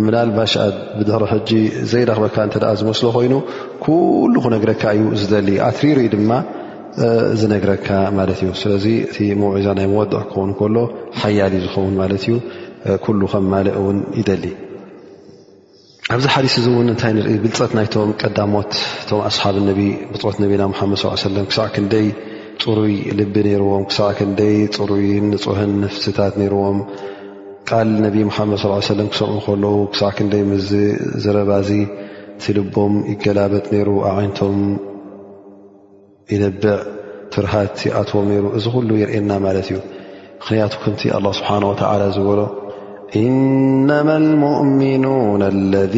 ምላልባሽኣ 0.04 0.60
ብድሕሪ 0.98 1.22
ሕጂ 1.32 1.50
ዘይረክበካ 1.90 2.36
እተ 2.48 2.64
ዝመስሎ 2.78 3.04
ኮይኑ 3.16 3.34
ኩሉ 3.84 4.34
ክነግረካ 4.44 4.82
እዩ 4.96 5.02
ዝደሊ 5.22 5.48
ኣትሪሩ 5.68 5.98
ድማ 6.14 6.30
ዝነግረካ 7.40 7.88
ማለት 8.18 8.38
እዩ 8.44 8.50
ስለዚ 8.62 8.86
እቲ 9.10 9.16
ምውዒዛ 9.40 9.66
ናይ 9.78 9.86
መወድዕ 9.92 10.20
ክኸውን 10.30 10.50
ከሎ 10.60 10.76
ሓያል 11.20 11.54
ዝኸውን 11.64 11.94
ማለት 12.00 12.24
እዩ 12.26 12.34
ኩሉ 13.04 13.20
ከምማል 13.34 13.68
እውን 13.80 13.98
ይደሊ 14.20 14.44
ኣብዚ 16.14 16.24
ሓዲስ 16.34 16.54
እዚ 16.60 16.66
እውን 16.72 16.88
እንታይ 16.92 17.12
ንሪኢ 17.18 17.36
ብልፀት 17.44 17.72
ናይቶም 17.78 18.10
ቀዳሞት 18.22 18.72
እቶም 19.02 19.20
ኣስሓብ 19.28 19.56
ነ 19.68 19.72
ብፅት 20.12 20.36
ነቢና 20.42 20.64
ሓመድ 20.80 20.98
ስ 21.02 21.12
ሰለም 21.28 21.46
ክሳዕ 21.50 21.66
ክንደይ 21.76 22.06
ፅሩይ 22.62 22.94
ልቢ 23.18 23.34
ነይርዎም 23.48 23.82
ክሳዕ 23.90 24.10
ክንደይ 24.18 24.56
ፅሩይን 24.76 25.24
ንፁህን 25.34 25.72
ንፍስታት 25.84 26.34
ነይርዎም 26.42 26.78
ቃል 27.70 27.88
ነቢ 28.04 28.16
مሓመድ 28.28 28.56
صى 28.62 28.94
ለም 28.98 29.08
ክሰም 29.12 29.32
ከለዉ 29.46 29.74
ክሳዕ 29.92 30.10
ክንደይ 30.18 30.42
ም 30.50 30.54
ዝረባዚ 31.24 31.70
ቲልቦም 32.42 32.94
ይገላበጥ 33.10 33.64
ነይሩ 33.74 33.88
ኣዓይነቶም 34.10 34.56
ይነብዕ 36.32 36.74
ፍርሃት 37.34 37.78
ኣትዎም 38.00 38.28
ሩ 38.44 38.52
እዚ 38.58 38.64
ኩሉ 38.74 38.90
يርእና 39.02 39.30
ማለት 39.46 39.68
እዩ 39.72 39.78
ምክንያቱ 40.40 40.72
ከቲ 40.84 41.00
اله 41.18 41.32
ስብሓናه 41.38 41.66
وተ 41.72 41.82
ዝበሎ 42.16 42.40
إነማ 43.24 44.08
المؤምኑون 44.24 45.42
ለذ 45.72 45.96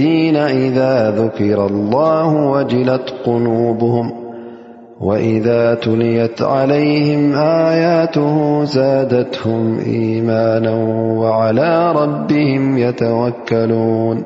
إذ 0.65 0.79
ذكራ 1.21 1.61
الله 1.73 2.31
وጅለት 2.55 3.07
قኑبهም 3.27 4.07
وإذا 5.01 5.75
تليت 5.75 6.43
عليهم 6.43 7.35
آياته 7.37 8.65
زادتهم 8.65 9.79
إمانا 9.81 10.75
وعلى 11.21 11.93
ربهم 11.93 12.79
يتوكلون 12.79 14.25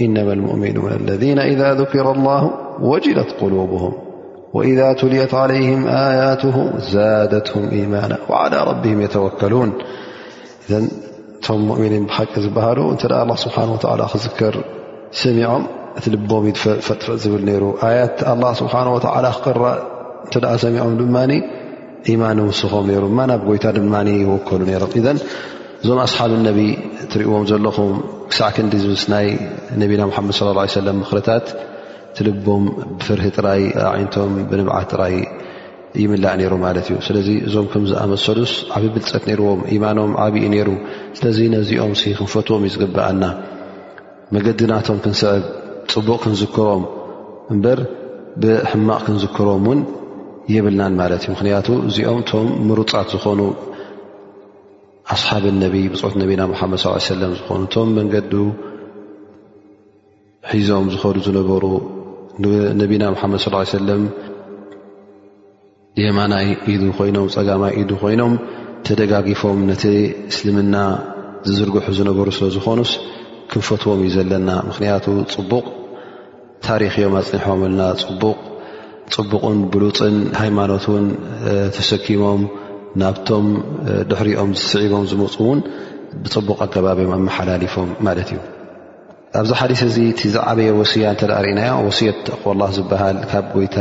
إنما 0.00 0.32
المؤمنون 0.32 0.92
الذين 0.92 1.38
إذا 1.38 1.74
ذكر 1.74 2.12
الله 2.12 2.50
وجلت 2.82 3.30
قلوبهموإذا 3.40 4.92
تليت 4.92 5.34
عليهم 5.34 5.86
ياته 5.86 6.70
ادتهم 6.94 7.68
إيمانا 7.72 8.18
وعلى 8.28 8.64
ربهم 8.64 9.00
يتوكلون 9.00 9.72
إذ 10.70 10.82
م 11.50 11.54
مؤمنين 11.54 12.06
بح 12.06 12.22
بهل 12.56 12.96
ت 12.98 13.04
الله 13.04 13.34
سبحانه 13.36 13.72
وتعالى 13.72 14.06
ذكر 14.16 14.64
سمعم 15.10 15.66
لنيالله 16.26 18.52
سبحانهوتعالىقر 18.52 19.82
እንተ 20.24 20.34
ደኣ 20.44 20.52
ሰሚዖም 20.64 20.92
ድማ 21.00 21.18
ኢማን 22.12 22.38
ውስኹም 22.48 22.84
ነሩ 22.90 23.04
እማ 23.12 23.20
ናብ 23.30 23.42
ጎይታ 23.48 23.66
ድማ 23.76 23.94
ይወከሉ 24.08 24.60
ነይሮም 24.70 24.90
እዘን 24.98 25.18
እዞም 25.82 25.98
ኣስሓብ 26.04 26.32
ነቢ 26.48 26.58
እትሪእዎም 27.04 27.44
ዘለኹም 27.50 27.90
ክሳዕ 28.30 28.48
ክንዲ 28.56 28.74
ዝምስናይ 28.82 29.26
ነቢና 29.82 30.02
ሙሓመድ 30.10 30.36
ለ 30.58 30.82
ለም 30.88 30.98
ምክርታት 31.02 31.46
ትልቦም 32.18 32.64
ብፍርህ 32.98 33.28
ጥራይ 33.36 33.62
ይነቶም 34.00 34.34
ብንብዓት 34.50 34.86
ጥራይ 34.92 35.14
ይምላእ 36.02 36.34
ነይሩ 36.40 36.52
ማለት 36.66 36.86
እዩ 36.90 36.96
ስለዚ 37.08 37.28
እዞም 37.48 37.66
ከምዝኣመሰሉስ 37.72 38.52
ዓብብልፀት 38.76 39.24
ነርዎም 39.30 39.60
ኢማኖም 39.76 40.12
ዓብኢ 40.26 40.46
ነይሩ 40.54 40.68
ስለዚ 41.20 41.38
ነዚኦም 41.56 41.92
ክንፈትዎም 42.18 42.62
ዩዝግባኣና 42.70 43.24
መገድናቶም 44.36 44.98
ክንስዕብ 45.06 45.42
ፅቡቕ 45.94 46.18
ክንዝክሮም 46.24 46.82
እምበር 47.54 47.80
ብሕማቕ 48.42 49.00
ክንዝክሮም 49.08 49.64
ውን 49.72 49.80
የብልናን 50.52 50.94
ማለት 51.00 51.20
እዩ 51.24 51.30
ምኽንያቱ 51.34 51.68
እዚኦም 51.88 52.18
እቶም 52.22 52.48
ምሩፃት 52.68 53.08
ዝኾኑ 53.14 53.40
ኣስሓብን 55.14 55.56
ነብይ 55.62 55.84
ብፅሑት 55.92 56.14
ነቢና 56.22 56.42
ሙሓመድ 56.52 56.80
ስ 56.84 56.92
ሰለም 57.12 57.32
ዝኾኑ 57.38 57.60
እቶም 57.68 57.88
መንገዲ 57.98 58.32
ሒዞም 60.52 60.86
ዝኸዱ 60.94 61.16
ዝነበሩ 61.26 61.64
ነቢና 62.82 63.04
ሓመድ 63.22 63.40
ስ 63.46 63.72
ሰለም 63.76 64.02
ደማናይ 65.98 66.48
ኢዱ 66.72 66.82
ኮይኖም 66.98 67.26
ፀጋማይ 67.34 67.72
ኢዱ 67.80 67.90
ኮይኖም 68.02 68.32
ተደጋጊፎም 68.86 69.60
ነቲ 69.72 69.84
እስልምና 70.30 70.76
ዝዝርግሑ 71.48 71.86
ዝነበሩ 71.98 72.28
ስለዝኮኑስ 72.38 72.92
ክንፈትዎም 73.50 74.00
እዩ 74.02 74.10
ዘለና 74.16 74.50
ምክንያቱ 74.70 75.06
ፅቡቕ 75.34 75.64
ታሪክዮም 76.66 77.14
ኣፅኒሖምልና 77.20 77.80
ፅቡቕ 78.02 78.38
ፅቡቕን 79.12 79.58
ብሉፅን 79.72 80.16
ሃይማኖት 80.40 80.84
ውን 80.92 81.06
ተሸኪሞም 81.76 82.42
ናብቶም 83.02 83.46
ድሕሪኦም 84.10 84.50
ዝስዒቦም 84.60 85.04
ዝመፁ 85.10 85.34
ውን 85.48 85.60
ብፅቡቕ 86.24 86.58
ኣከባብዮም 86.66 87.12
ኣመሓላሊፎም 87.18 87.88
ማለት 88.06 88.28
እዩ 88.32 88.40
ኣብዚ 89.40 89.50
ሓዲስ 89.60 89.80
እዚ 89.88 89.96
እቲ 90.12 90.20
ዝዓበየ 90.34 90.70
ወስያ 90.80 91.06
እተ 91.14 91.22
ዳ 91.30 91.38
ርእናዮ 91.44 91.72
ወስየት 91.88 92.20
ላ 92.60 92.68
ዝበሃል 92.76 93.16
ካብ 93.30 93.46
ጎይታ 93.56 93.76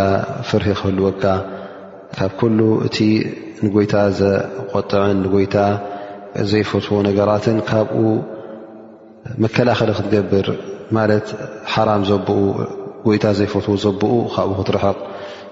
ፍርሒ 0.50 0.68
ክህልወካ 0.80 1.24
ካብ 2.18 2.32
ኩሉ 2.40 2.60
እቲ 2.88 2.98
ንጎይታ 3.66 3.96
ዘቆጥዕን 4.20 5.18
ንጎይታ 5.26 5.56
ዘይፈትው 6.52 7.00
ነገራትን 7.10 7.58
ካብኡ 7.70 7.98
መከላኸሊ 9.44 9.90
ክትገብር 9.98 10.48
ማለት 10.98 11.28
ሓራም 11.74 12.02
ዘብኡ 12.10 12.40
ጎይታ 13.06 13.26
ዘይፈት 13.40 13.68
ዘብኡ 13.86 14.14
ካብብ 14.34 14.52
ክትርሕቕ 14.60 14.98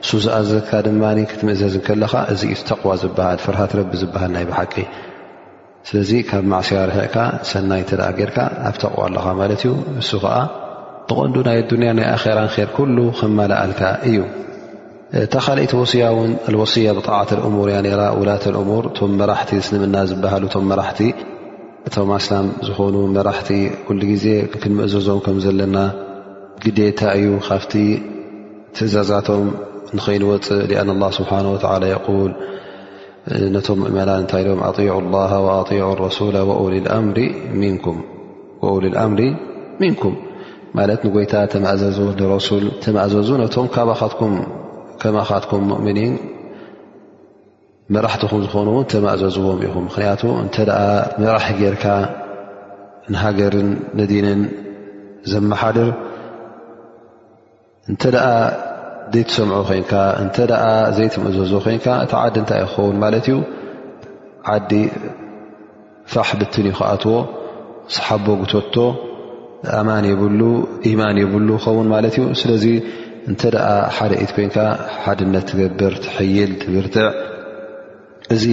እሱ 0.04 0.12
ዝኣዘትካ 0.24 0.70
ድማ 0.86 1.04
ክትምእዘዝ 1.32 1.74
ከለኻ 1.88 2.14
እዚ 2.34 2.42
ተቕዋ 2.68 2.92
ዝበሃል 3.02 3.38
ፍርሃት 3.44 3.72
ረቢ 3.80 3.92
ዝበሃል 4.02 4.32
ናይ 4.36 4.46
ብሓቂ 4.52 4.74
ስለዚ 5.88 6.12
ካብ 6.30 6.44
ማዕስያ 6.52 6.78
ርሕዕካ 6.90 7.18
ሰናይ 7.50 7.84
ተደኣ 7.90 8.08
ጌርካ 8.20 8.38
ኣብ 8.70 8.76
ተቕዋ 8.84 9.02
ኣለኻ 9.10 9.26
ማለት 9.42 9.62
እዩ 9.66 9.72
እሱ 10.02 10.12
ከዓ 10.24 10.34
ብቐንዱ 11.10 11.36
ናይ 11.50 11.58
ኣዱንያ 11.66 11.90
ናይ 12.00 12.08
ኣራ 12.16 12.40
ንር 12.62 12.70
ኩሉ 12.80 12.98
ከመልኣልካ 13.20 13.82
እዩ 14.10 14.18
ታኻሊአቲ 15.38 15.72
ወስያ 15.84 16.04
ውን 16.18 16.32
ኣልወሲያ 16.50 16.90
ብጣዓት 16.98 17.32
እሙር 17.48 17.70
እያ 17.74 17.80
ራ 18.04 18.04
ውላት 18.20 18.46
እሙር 18.64 18.84
እቶም 18.92 19.14
መራሕቲ 19.22 19.52
ስንምና 19.70 19.96
ዝበሃሉ 20.12 20.44
እቶም 20.52 20.66
መራሕቲ 20.74 21.02
እቶም 21.88 22.10
ኣስላም 22.20 22.48
ዝኾኑ 22.68 22.96
መራሕቲ 23.18 23.50
ኩሉ 23.88 24.02
ግዜ 24.14 24.28
ክንምእዘዞም 24.62 25.20
ከም 25.26 25.38
ዘለና 25.48 25.78
ግዴታ 26.66 27.00
እዩ 27.20 27.28
ካፍቲ 27.50 27.74
ትእዛዛቶም 28.78 29.46
ንከኢልወፅእ 29.98 30.72
ኣ 30.82 30.84
ا 31.04 31.06
ስብሓه 31.18 31.40
የል 31.94 32.22
ነቶም 33.54 33.80
እመና 33.90 34.10
እንታይ 34.22 34.44
ም 34.60 34.62
ኣع 34.70 34.78
ላ 35.48 35.50
ኣع 35.64 35.86
ረሱ 36.04 36.18
ል 36.34 36.38
ኣምሪ 36.94 37.20
ምንኩም 39.82 40.16
ማለት 40.78 41.00
ንጎይታ 41.08 41.34
ተማእዘዙ 41.54 41.98
ንረሱል 42.20 42.66
ተማእዘዙ 42.84 43.30
ነቶም 43.42 43.68
ካባካትኩም 43.76 44.34
ከማካትኩም 45.02 45.62
ሙؤምኒን 45.72 46.14
መራሕትኹም 47.94 48.40
ዝኾኑውን 48.46 48.86
ተማእዘዝዎም 48.94 49.60
ኢኹም 49.68 49.84
ምክንያቱ 49.90 50.22
እተ 50.46 50.56
መራሕ 51.22 51.48
ጌርካ 51.62 51.86
ንሃገርን 53.14 53.70
ነዲንን 54.00 54.42
ዘመሓልር 55.34 55.90
እተ 57.94 58.04
ዘይትሰምዑ 59.14 59.56
ኮይንካ 59.70 59.94
እንተ 60.24 60.36
ዘይትምእዘዞ 60.98 61.52
ኮይንካ 61.66 61.86
እቲ 62.06 62.12
ዓዲ 62.24 62.36
እንታይእዩ 62.42 62.66
ክኸውን 62.72 62.98
ማለት 63.04 63.26
እዩ 63.30 63.38
ዓዲ 64.54 64.72
ፋሕ 66.12 66.30
ብትን 66.40 66.66
ዩ 66.70 66.74
ክኣትዎ 66.78 67.16
ስሓቦ 67.96 68.26
ግቶቶ 68.42 68.76
ኣማን 69.80 70.06
የብሉ 70.12 70.42
ኢማን 70.90 71.18
የብሉ 71.24 71.50
ክኸውን 71.58 71.88
ማለት 71.94 72.16
እዩ 72.22 72.28
ስለዚ 72.42 72.66
እንተደኣ 73.32 73.66
ሓደ 73.96 74.12
ኢት 74.26 74.32
ኮንካ 74.38 74.58
ሓድነት 75.04 75.46
ትገብር 75.50 75.96
ትሕይል 76.06 76.52
ትብርትዕ 76.62 77.08
እዚ 78.36 78.44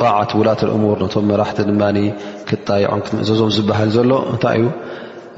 ጣዓት 0.00 0.30
ውላት 0.38 0.60
እሙር 0.76 0.96
ነቶም 1.04 1.24
መራሕቲ 1.30 1.58
ድማ 1.68 1.82
ክጣይዖም 2.48 3.00
ክትምእዘዞም 3.04 3.50
ዝበሃል 3.56 3.90
ዘሎ 3.96 4.10
እንታይ 4.32 4.56
እዩ 4.60 4.68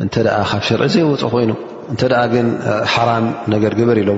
እንተኣ 0.02 0.28
ካብ 0.50 0.62
ሽርዒ 0.68 0.84
ዘይወፅ 0.94 1.22
ኮይኑ 1.32 1.50
እ 1.92 1.94
ግ 2.00 2.02
ራ 2.12 2.16
ነ 3.52 3.54
በር 3.64 3.72
ሎ 3.98 4.00
ገብር 4.00 4.00
ኢ 4.02 4.04
ل 4.08 4.10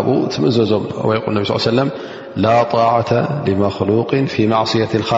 ዘዞም 1.65 1.89
ل 2.43 2.45
عة 2.95 3.12
لمخلق 3.47 4.12
ف 4.34 4.36
صي 4.71 4.80
الق 4.99 5.12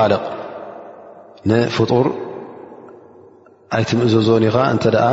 ኣይቲ 3.75 3.91
ምእዘዝኒኻ 3.99 4.57
እንተደኣ 4.73 5.05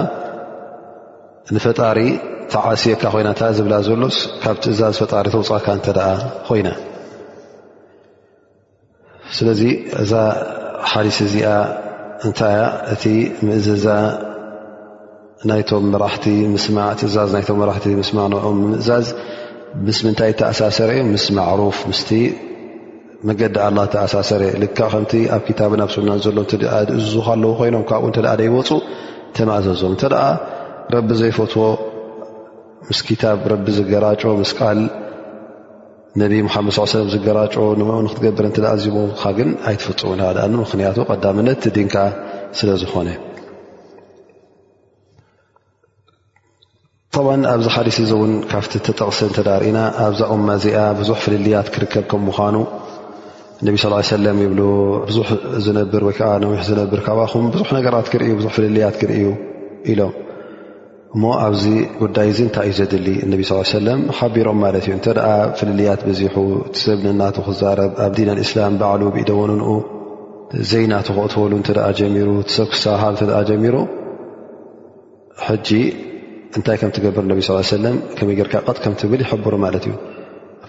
ንፈጣሪ 1.56 1.98
ተዓስየካ 2.52 3.02
ኮይናታ 3.14 3.40
ዝብላ 3.56 3.74
ዘሎስ 3.86 4.16
ካብ 4.42 4.56
ትእዛዝ 4.62 4.94
ፈጣሪ 5.02 5.24
ተውፃካ 5.34 5.66
እተ 5.78 5.88
ኮይና 6.48 6.68
ስለዚ 9.36 9.60
እዛ 10.02 10.12
ሓዲስ 10.92 11.18
እዚኣ 11.26 11.48
እንታያ 12.26 12.58
እቲ 12.92 13.04
ምእዘዛ 13.46 13.86
ናይቶም 15.50 15.84
መራእዝ 15.94 16.64
ናቶም 17.36 17.60
ራቲ 17.72 17.86
ምስማ 18.00 18.18
ንኦም 18.32 18.58
ምእዛዝ 18.72 19.06
ምስ 19.86 19.98
ምንታይ 20.06 20.32
ተኣሳሰረ 20.40 20.90
እዩ 21.00 21.04
ምስ 21.12 21.24
ማዕሩፍ 21.36 21.76
ምስ 21.90 22.00
መገዲ 23.28 23.56
ኣላ 23.66 23.78
እተኣሳሰረ 23.86 24.42
ልካ 24.62 24.78
ከምቲ 24.92 25.12
ኣብ 25.34 25.44
ታብን 25.58 25.80
ኣብ 25.84 25.90
ስናን 25.94 26.20
ዘሎ 26.24 26.38
እዙካ 27.00 27.26
ኣለዉ 27.36 27.52
ኮይኖም 27.60 27.82
ካብኡ 27.90 28.08
ተ 28.16 28.18
ይወፁ 28.48 28.70
ተማእዘዞም 29.36 29.92
እንተ 29.94 30.02
ደ 30.12 30.16
ረቢ 30.94 31.08
ዘይፈትዎ 31.20 31.64
ምስ 32.88 33.00
ታብ 33.22 33.38
ረቢ 33.52 33.66
ዝገራጮ 33.78 34.22
ምስ 34.42 34.52
ቃል 34.58 34.78
ነብ 36.20 36.32
ሙሓመድ 36.48 36.72
ስሰን 36.78 37.06
ዝገራጮ 37.14 37.54
ንምኡ 37.80 37.98
ንክትገብር 38.06 38.46
ዚቦካ 38.84 39.22
ግን 39.38 39.50
ኣይትፈፅሙ 39.68 40.10
ድኣ 40.38 40.44
ምክንያቱ 40.64 40.96
ቀዳምነት 41.10 41.62
ድንካ 41.76 41.96
ስለ 42.58 42.68
ዝኾነ 42.82 43.08
ጣም 47.14 47.26
ኣብዚ 47.54 47.66
ሓዲስ 47.74 47.96
እዚ 48.02 48.10
እውን 48.18 48.32
ካብቲ 48.50 48.72
ተጠቕስ 48.84 49.18
እንተ 49.26 49.38
ዳሪእና 49.48 49.78
ኣብዛ 50.04 50.20
ቅማ 50.34 50.46
እዚኣ 50.58 50.78
ብዙሕ 51.00 51.16
ፍልልያት 51.24 51.66
ክርከብ 51.74 52.04
ከምምዃኑ 52.10 52.54
ነብ 53.66 53.76
ስ 54.10 54.16
ለም 54.24 54.38
ይብ 54.44 54.54
ብዙ 55.08 55.18
ዝነብር 55.64 56.02
ወይከዓ 56.06 56.28
ነሕ 56.42 56.62
ዝነብር 56.68 57.00
ካኹብዙ 57.06 57.62
ነራት 57.76 58.06
ክ 58.12 58.18
ዙ 58.44 58.48
ፍልልያት 58.56 58.94
ክርእዩ 59.00 59.26
ኢሎም 59.92 60.12
እሞ 61.14 61.22
ኣብዚ 61.44 61.62
ጉዳይ 62.02 62.28
እዚ 62.32 62.38
እንታይ 62.46 62.68
እዩ 62.72 62.76
ዘድሊ 62.78 63.08
ነ 63.30 63.36
ስ 63.72 63.80
ለም 63.86 64.00
ሓቢሮም 64.18 64.58
ማለት 64.64 64.84
እዩ 64.88 64.92
እተ 64.98 65.06
ፍልልያት 65.58 66.00
ብዚሑ 66.08 66.36
ዘብነናቱ 66.82 67.36
ክዛረብ 67.48 67.92
ኣብ 68.06 68.12
ዲን 68.18 68.30
እስላም 68.44 68.76
ባዕሉ 68.80 69.02
ብኢደወንንኡ 69.16 69.68
ዘይናቱ 70.70 71.08
ክእትወሉ 71.18 71.52
ጀሚሩ 72.00 72.28
ሰብ 72.56 72.68
ክሰሓብ 72.74 73.14
ጀሚሩ 73.50 73.76
ጂ 75.68 75.78
እንታይ 76.56 76.78
ከም 76.80 76.90
ትገብር 76.96 77.24
ነ 77.30 77.38
ለ 77.84 77.94
ከመይ 78.16 78.40
ርካ 78.48 78.56
ቐጥ 78.70 78.78
ከምትብል 78.86 79.20
ይብሩ 79.32 79.54
ማለት 79.66 79.84
እዩ 79.90 79.94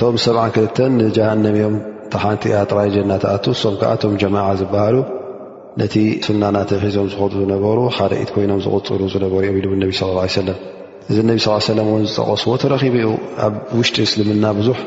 እቶም 0.00 0.14
7ብ 0.24 0.36
ክልተ 0.54 0.76
ንጀሃንምእዮም 0.98 1.74
ቲሓንቲ 2.12 2.42
ጥራይ 2.68 2.88
ጀናተኣ 2.94 3.32
ሶም 3.62 3.74
ከዓቶም 3.80 4.12
ጀማዓ 4.20 4.46
ዝበሃሉ 4.60 4.96
ነቲ 5.80 5.94
ስናናተሒዞም 6.26 7.08
ዝኸዱ 7.12 7.32
ዝነገሩ 7.42 7.78
ሓደ 7.96 8.12
ኢት 8.22 8.30
ኮይኖም 8.34 8.60
ዝቕፅሉ 8.66 9.00
ዝነገሩ 9.14 9.40
የ 9.48 9.52
ሉ 9.64 9.74
ነ 9.80 9.84
ሰለም 10.38 10.56
እዚ 11.10 11.16
ነብ 11.28 11.38
ስ 11.44 11.58
ሰለ 11.68 11.78
እን 11.98 12.06
ዝጠቐስዎ 12.14 12.54
ተረኺቡ 12.64 12.94
እዩ 13.02 13.10
ኣብ 13.46 13.52
ውሽጢ 13.80 13.96
እስልምና 14.08 14.44
ብዙሕ 14.60 14.78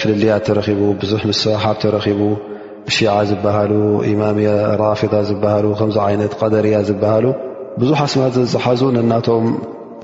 ፍልልያ 0.00 0.32
ተረኪቡ 0.48 0.80
ብዙሕ 1.04 1.22
ምስሓብ 1.32 1.76
ተረኪቡ 1.84 2.20
ሺዓ 2.96 3.14
ዝበሃሉ 3.32 3.72
ኢማም 4.12 4.38
ራፊ 4.84 5.02
ዝሃሉ 5.30 5.66
ከዚ 5.82 5.96
ዓይነት 6.08 6.32
ቀደርያ 6.42 6.76
ዝብሃሉ 6.90 7.26
ብዙሕ 7.82 7.98
ኣስማት 8.08 8.34
ዘዝሓዙ 8.40 8.80
ነናቶም 8.98 9.46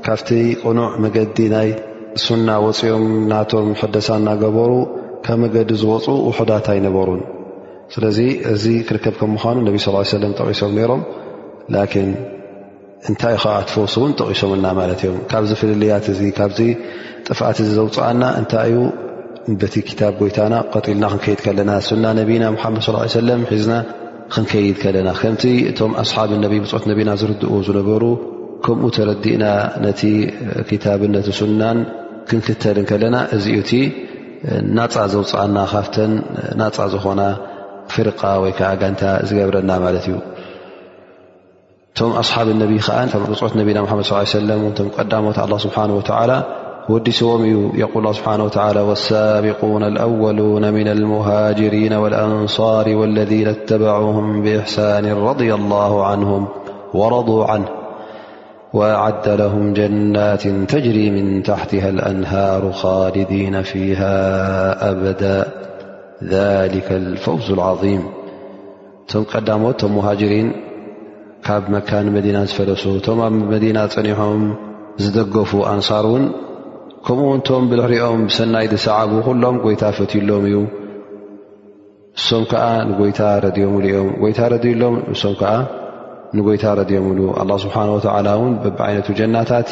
ካብቲ 0.06 0.30
ቕኑዕ 0.64 0.88
መገዲ 1.04 1.36
ናይ 1.56 1.68
ሱና 2.22 2.48
ወፂኦም 2.64 3.04
ናቶም 3.30 3.68
ሕደሳ 3.80 4.08
እናገበሩ 4.20 4.72
ካብ 5.24 5.38
መገዲ 5.42 5.70
ዝወፁ 5.82 6.04
ውሑዳታ 6.26 6.66
ኣይነበሩን 6.74 7.22
ስለዚ 7.94 8.18
እዚ 8.52 8.64
ክርከብ 8.88 9.14
ከምምዃኑ 9.20 9.56
ነብ 9.66 9.76
ስ 9.84 9.94
ሰለም 10.16 10.32
ጠቒሶም 10.40 10.72
ነይሮም 10.78 11.02
ላኪን 11.74 12.10
እንታይ 13.10 13.34
ዩ 13.36 13.40
ከዓ 13.44 13.54
ትፈውስ 13.68 13.94
እውን 14.00 14.12
ጠቒሶምና 14.20 14.66
ማለት 14.80 15.00
እዮም 15.04 15.16
ካብዚ 15.30 15.50
ፍለለያት 15.60 16.06
እ 16.12 16.30
ካብዚ 16.38 16.60
ጥፍኣት 17.28 17.58
እዚ 17.64 17.70
ዘውፅኣና 17.78 18.22
እንታይ 18.40 18.68
እዩ 18.70 18.78
በቲ 19.62 19.74
ክታብ 19.90 20.14
ጎይታና 20.20 20.54
ቀጢልና 20.74 21.04
ክንከይድ 21.12 21.40
ከለና 21.46 21.70
ሱና 21.88 22.04
ነቢና 22.20 22.44
ሙሓመድ 22.56 22.82
ሰለም 23.18 23.40
ሒዝና 23.54 23.74
ክንከይድ 24.34 24.76
ከለና 24.84 25.08
ከምቲ 25.22 25.44
እቶም 25.72 25.92
ኣስሓብ 26.04 26.30
ነብይ 26.44 26.60
ብፅሑት 26.66 26.86
ነቢና 26.92 27.10
ዝርድኡ 27.22 27.52
ዝነበሩ 27.68 28.04
ከምኡ 28.66 28.86
ተረዲእና 28.96 29.44
ነቲ 29.84 30.00
ክታብን 30.68 31.10
ነቲ 31.16 31.28
ሱናን 31.40 31.78
ክንክተል 32.30 32.78
ከለና 32.90 33.16
እዚኡ 33.36 33.56
እቲ 33.62 33.72
ናፃ 34.78 34.94
ዘውፅዐና 35.12 35.58
ካፍተ 35.72 35.96
ናፃ 36.60 36.76
ዝኾና 36.94 37.20
ፍርق 37.92 38.20
ወይዓ 38.42 38.58
ጋንታ 38.80 39.02
ዝገብረና 39.28 39.70
ማለት 39.84 40.04
እዩ 40.08 40.16
ቶ 41.98 42.08
ኣصሓብ 42.22 42.48
ነ 42.60 42.64
ዓ 42.96 42.98
ት 43.12 43.64
ነና 43.68 43.88
صل 44.32 44.44
ለ 44.50 44.52
ቀዳሞ 44.96 45.24
لله 45.40 45.58
ስብሓه 45.66 45.88
و 45.96 46.38
ወዲሰዎም 46.92 47.42
እዩ 47.48 47.56
ስብه 48.16 48.72
والሳቢق 48.88 49.60
أول 50.08 50.26
ن 50.62 50.64
المهجሪና 50.98 51.94
والأንصር 52.02 52.86
والذ 53.00 53.32
اتبعهም 53.56 54.26
ብإحሳን 54.44 55.04
رض 55.28 55.40
الله 55.58 55.92
عنه 56.10 56.30
ورضو 56.98 57.38
عن 57.50 57.62
وأعد 58.74 59.28
لهم 59.28 59.64
جናት 59.74 60.42
ተجري 60.72 61.06
من 61.16 61.42
ታحትه 61.42 61.88
الأنهሩ 61.88 62.62
خاልዲين 62.80 63.56
فيه 63.70 64.00
أبዳ 64.92 65.22
ذلك 66.34 66.88
الፈوዝ 67.02 67.46
العظيم 67.58 68.02
ቶም 69.10 69.22
ቀዳሞት 69.32 69.76
ቶም 69.82 69.92
مهجሪን 69.98 70.48
ካብ 71.46 71.62
መካን 71.74 72.06
መዲና 72.16 72.36
ዝፈለሱ 72.50 72.84
ቶም 73.06 73.18
ኣብ 73.26 73.34
መዲና 73.52 73.78
ፀኒሖም 73.94 74.42
ዝደገፉ 75.04 75.50
ኣንሳር 75.74 76.06
እውን 76.10 76.24
ከምኡው 77.06 77.32
ንቶም 77.38 77.64
ብልሕሪኦም 77.70 78.22
ሰናይ 78.38 78.66
ሰዓቡ 78.86 79.10
ኩሎም 79.28 79.56
ጎይታ 79.64 79.82
ፈትዩሎም 79.98 80.44
እዩ 80.50 80.56
እሶም 82.20 82.44
ዓ 82.64 82.66
ንይታ 82.90 83.20
ረ 83.44 83.46
ይታ 84.28 84.40
ሎም 84.82 84.94
ም 85.10 85.34
ዓ 85.54 85.54
ይታ 86.54 86.66
ምሉ 87.06 87.20
ስሓه 87.64 88.14
ይነቱ 88.92 89.08
ጀናታት 89.18 89.68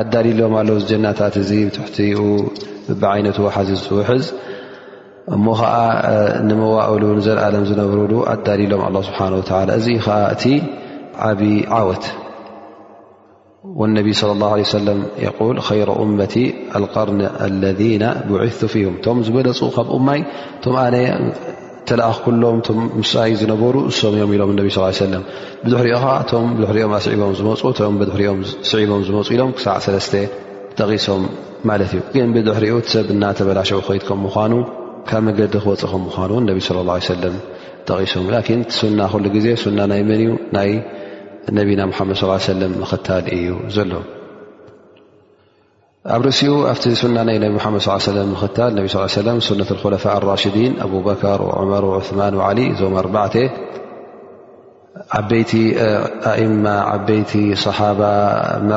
ኣዳልሎም 0.00 0.54
ኣ 0.60 0.62
ጀናታት 0.90 1.34
እ 1.42 2.08
ኡ 2.22 2.26
ይነ 3.18 3.26
ሓ 3.56 3.60
ውዝ 3.68 4.26
እሞ 5.34 5.44
ከዓ 5.60 5.74
ንዋሉ 6.48 7.02
ዘኣለም 7.26 7.64
ዝነብሩሉ 7.70 8.12
ኣዳልሎም 8.32 8.96
ስ 9.08 9.10
እዚ 9.78 9.86
እ 10.00 10.58
ዓብ 11.30 11.40
ዓወት 11.78 12.04
ነቢ 13.98 14.08
ص 14.20 14.22
ه 14.26 15.82
ሮ 15.90 15.90
መ 16.18 16.26
ር 17.06 17.08
ለذ 17.64 17.80
ቶም 19.06 19.18
ዝበለፁ 19.26 19.60
ካብኡይ 19.78 20.20
ተለኣኽ 21.90 22.18
ኩሎም 22.24 22.56
ቶም 22.66 22.78
ምስይ 22.98 23.32
ዝነበሩ 23.40 23.76
እሶም 23.90 24.12
እዮም 24.16 24.32
ኢሎም 24.34 24.50
ነቢ 24.58 24.68
ስ 24.74 24.78
ሰለም 24.98 25.22
ብድሕሪኡ 25.62 25.94
ከዓ 26.02 26.12
እቶም 26.24 26.46
ብድሕሪኦም 26.58 26.92
ኣስዒቦም 26.98 27.32
ዝመፁ 27.38 27.62
እቶም 27.72 27.94
ብድሕሪኦም 28.00 28.40
ስዒቦም 28.70 29.02
ዝመፁ 29.08 29.26
ኢሎም 29.36 29.50
ክሳዕ 29.58 29.76
ሰለስተ 29.86 30.12
ጠቂሶም 30.80 31.22
ማለት 31.70 31.90
እዩ 31.96 32.02
ግን 32.14 32.28
ብድሕሪኡ 32.36 32.76
ሰብ 32.92 33.08
እናተበላሸ 33.14 33.70
ከይድከም 33.88 34.20
ምኳኑ 34.26 34.52
ካብ 35.08 35.22
መገዲ 35.30 35.54
ክወፅእኹም 35.64 36.02
ምኳኑእን 36.10 36.46
ነቢ 36.50 36.58
ስለ 36.68 36.78
ሰለም 37.10 37.36
ጠቂሶም 37.88 38.26
ላኪን 38.36 38.62
ሱና 38.78 39.00
ክሉ 39.14 39.24
ግዜ 39.38 39.46
ሱና 39.64 39.78
ናይ 39.94 40.02
መን 40.12 40.22
እዩ 40.26 40.30
ናይ 40.58 40.70
ነቢና 41.60 41.80
ምሓመድ 41.92 42.16
ሰለም 42.48 42.72
ምኽታል 42.84 43.26
እዩ 43.38 43.50
ዘሎ 43.78 43.92
ኣብ 46.14 46.22
ርሲኡ 46.28 46.52
ኣብቲ 46.70 46.82
ሱና 47.00 47.16
ص 48.04 48.06
ነة 49.58 49.72
ء 49.80 50.12
لራሽዲን 50.24 50.72
ኣبር 50.84 51.84
ር 51.94 51.98
ዞ 55.50 55.58
4 56.30 57.12
ቲ 57.32 57.42
صሓባ 57.64 58.00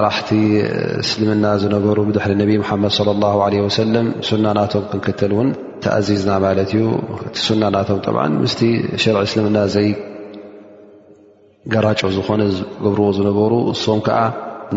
ራቲ 0.05 0.29
እስምና 1.03 1.45
ነሩ 1.87 1.97
ድ 2.17 2.19
صى 2.97 3.03
لله 3.13 3.35
عل 3.45 3.55
ና 4.45 4.55
ናቶም 4.59 4.83
ክ 5.05 5.17
ተأዚዝና 5.83 6.31
ዩ 6.77 6.85
ና 7.63 7.73
ናቶ 7.75 7.89
ስ 8.59 8.63
ር 9.15 9.19
እልምና 9.25 9.59
ዘይራ 9.75 10.29
ዝኾነ 12.17 12.41
ርዎ 12.97 13.07
ዝነበሩ 13.19 13.53
ም 13.95 14.01
ዓ 14.23 14.23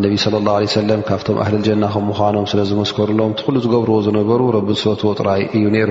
ነቢ 0.05 0.15
ለ 0.33 0.37
ه 0.45 0.61
ለ 0.63 0.75
ሰለም 0.79 1.01
ካብቶም 1.09 1.37
ኣህሊጀና 1.45 1.85
ከም 1.95 2.05
ምዃኖም 2.11 2.47
ስለዝመስከሩሎዎም 2.53 3.33
ቲኩሉ 3.39 3.57
ዝገብርዎ 3.65 3.95
ዝነበሩ 4.07 4.41
ረቢ 4.57 4.69
ዝሰወትዎ 4.79 5.11
ጥራይ 5.21 5.43
እዩ 5.57 5.65
ነይሩ 5.75 5.91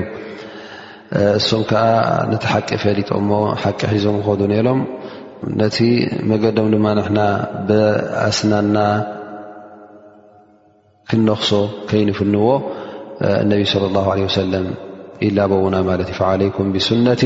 እሶም 1.40 1.62
ከዓ 1.70 1.82
ነቲ 2.32 2.44
ሓቂ 2.54 2.70
ፈሊጦ 2.84 3.10
ሞ 3.30 3.40
ሓቂ 3.64 3.80
ሒዞም 3.96 4.18
ከዱ 4.28 4.42
ነሎም 4.54 4.80
ነቲ 5.62 5.78
መገዶም 6.30 6.68
ድማ 6.74 6.86
ንና 7.00 7.20
ብኣስናና 7.68 8.78
ክነኽሶ 11.10 11.52
ከይንፍንዎ 11.90 12.46
እነቢ 13.44 13.62
ለ 14.26 14.28
ሰለም 14.40 14.66
ኢላቦውና 15.26 15.76
ማለት 15.90 16.10
ዓለይኩም 16.32 16.70
ብሱነቲ 16.76 17.24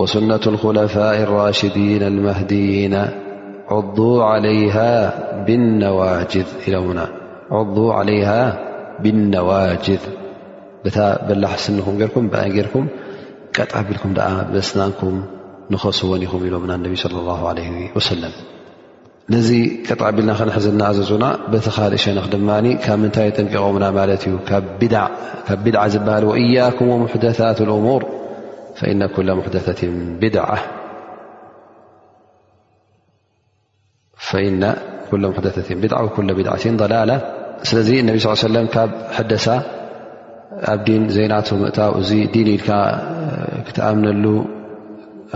ወሱነት 0.00 0.44
ኮላፋ 0.64 0.94
ራሽዲና 1.38 2.02
ማድና 2.26 2.94
ዋ 3.76 4.26
ኢ 4.58 4.68
ብነዋጅذ 9.04 10.04
ብታ 10.84 10.98
በላሕ 11.28 11.52
ስንኹም 11.64 11.94
ርኩም 12.08 12.24
ብ 12.32 12.36
ርኩም 12.66 12.84
ቀጥዓ 13.56 13.78
ቢልኩም 13.88 14.12
ስናንኩም 14.68 15.16
ንኸስዎን 15.74 16.22
ኹም 16.30 16.42
ኢሎምና 16.48 16.72
ነብ 16.84 16.94
ص 17.02 17.04
ه 17.32 17.92
ወሰለም 17.98 18.34
ነዚ 19.34 19.48
ቀጥዓ 19.88 20.08
ቢልና 20.16 20.32
ክነሕዘና 20.38 20.82
ኣዘዙና 20.90 21.24
ቲ 21.66 21.74
ኻል 21.76 21.92
እሸን 21.98 22.18
ድማ 22.34 22.48
ካብ 22.84 22.98
ምንታይ 23.02 23.30
ጠንቂቆምና 23.38 23.84
ማለት 23.98 24.22
እዩ 24.30 24.36
ካብ 24.50 24.64
ብድዓ 25.66 25.82
ዝበሃል 25.96 26.26
እያኩም 26.44 26.90
ሙሕደثት 27.04 27.58
ሙር 27.88 28.02
فኢነ 28.80 29.00
ኩ 29.14 29.20
ሙሕደት 29.40 29.66
ብድ 30.22 30.36
ፈኢና 34.26 34.64
ኩሎ 35.10 35.24
ሕደተት 35.38 35.68
ብድዓ 35.82 35.98
ኩሎ 36.14 36.28
ብድዓትን 36.38 36.76
ላላ 36.92 37.10
ስለዚ 37.68 37.90
ነ 38.06 38.12
ስ 38.24 38.40
ሰለም 38.46 38.66
ካብ 38.74 38.90
ሕደሳ 39.16 39.46
ኣብ 40.72 40.80
ዲን 40.86 41.02
ዘይናት 41.16 41.48
ምእታው 41.62 41.92
እዚ 42.00 42.10
ዲን 42.34 42.48
ኢልካ 42.54 42.68
ክተኣምነሉ 43.66 44.24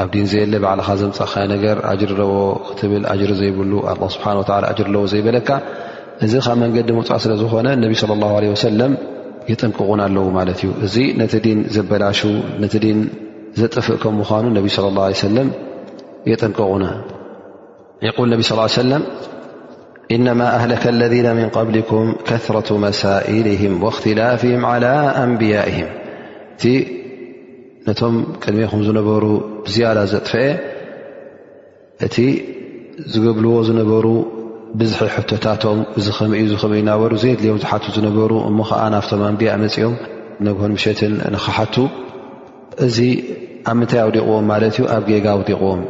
ኣብ 0.02 0.08
ድን 0.14 0.26
ዘየለ 0.32 0.54
ባዕልኻ 0.64 0.88
ዘምፀእካ 1.00 1.34
ነገር 1.54 1.78
ኣጅር 1.92 2.12
ዎ 2.34 2.36
ክትብል 2.68 3.04
ኣጅሪ 3.12 3.30
ዘይብሉ 3.40 3.72
ኣ 3.92 3.94
ስብሓን 4.16 4.38
ኣጅርለዎ 4.72 5.02
ዘይበለካ 5.12 5.48
እዚ 6.26 6.32
ካብ 6.46 6.58
መንገዲ 6.62 6.88
ምውፃእ 6.98 7.20
ስለዝኾነ 7.24 7.66
ነቢ 7.84 7.94
ለ 8.22 8.52
ሰለም 8.66 8.92
የጠንቅቑና 9.52 10.00
ኣለው 10.08 10.26
ማለት 10.38 10.58
እዩ 10.62 10.70
እዚ 10.86 10.96
ነቲ 11.22 11.32
ዲን 11.46 11.60
ዘበላሹ 11.76 12.20
ነቲ 12.64 12.74
ን 12.98 13.00
ዘጥፍእ 13.60 13.98
ከም 14.04 14.14
ምኳኑ 14.22 14.44
ነብ 14.58 14.66
ለ 14.84 14.92
ላ 14.98 15.08
ሰለም 15.24 15.48
የጠንቅቑና 16.32 16.84
የቁል 18.06 18.28
ነብ 18.32 18.40
ስ 18.48 18.54
ሰለም 18.82 19.02
ኢነማ 20.14 20.40
ኣህለከ 20.56 20.84
ለذና 21.00 21.26
ምን 21.38 21.46
ቀብሊኩም 21.56 22.08
ከረቱ 22.28 22.68
መሳኢል 22.84 23.46
ወእክትላፍም 23.82 24.62
ዓላ 24.70 24.86
ኣንብያእም 25.22 25.90
እቲ 26.56 26.64
ነቶም 27.88 28.16
ቅድሜኹም 28.42 28.80
ዝነበሩ 28.86 29.24
ብዝያዳ 29.66 29.98
ዘጥፍአ 30.14 30.42
እቲ 32.08 32.16
ዝገብልዎ 33.12 33.52
ዝነበሩ 33.70 34.06
ብዝሒ 34.80 35.08
ሕቶታቶም 35.14 35.78
ዚ 36.04 36.10
ኸም 36.18 36.32
እዩ 36.42 36.52
ም 36.70 36.74
ይናበሩ 36.80 37.12
ዘይድልዮም 37.22 37.58
ዝሓት 37.62 37.84
ዝነበሩ 37.96 38.30
እሞ 38.50 38.58
ከዓ 38.68 38.82
ናብቶም 38.94 39.22
ኣንብያእ 39.30 39.56
መፅኦም 39.64 39.96
ንን 40.44 40.54
ምሸትን 40.76 41.14
ንክሓቱ 41.34 41.74
እዚ 42.86 42.96
ኣብ 43.70 43.76
ምንታይ 43.80 44.00
ኣውዲቕዎም 44.06 44.46
ማለት 44.52 44.74
እዩ 44.80 44.84
ኣብ 44.94 45.02
ጌጋ 45.10 45.26
ኣውዲቕዎም 45.36 45.80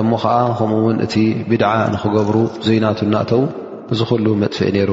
እሞ 0.00 0.10
ከዓ 0.22 0.32
ከምኡውን 0.58 0.96
እቲ 1.04 1.14
ብድዓ 1.50 1.70
ንክገብሩ 1.92 2.36
ዘይናቱ 2.66 2.98
እናእተው 3.06 3.42
ብዚ 3.90 4.00
ኩሉ 4.10 4.26
መጥፍእ 4.42 4.70
ነይሩ 4.76 4.90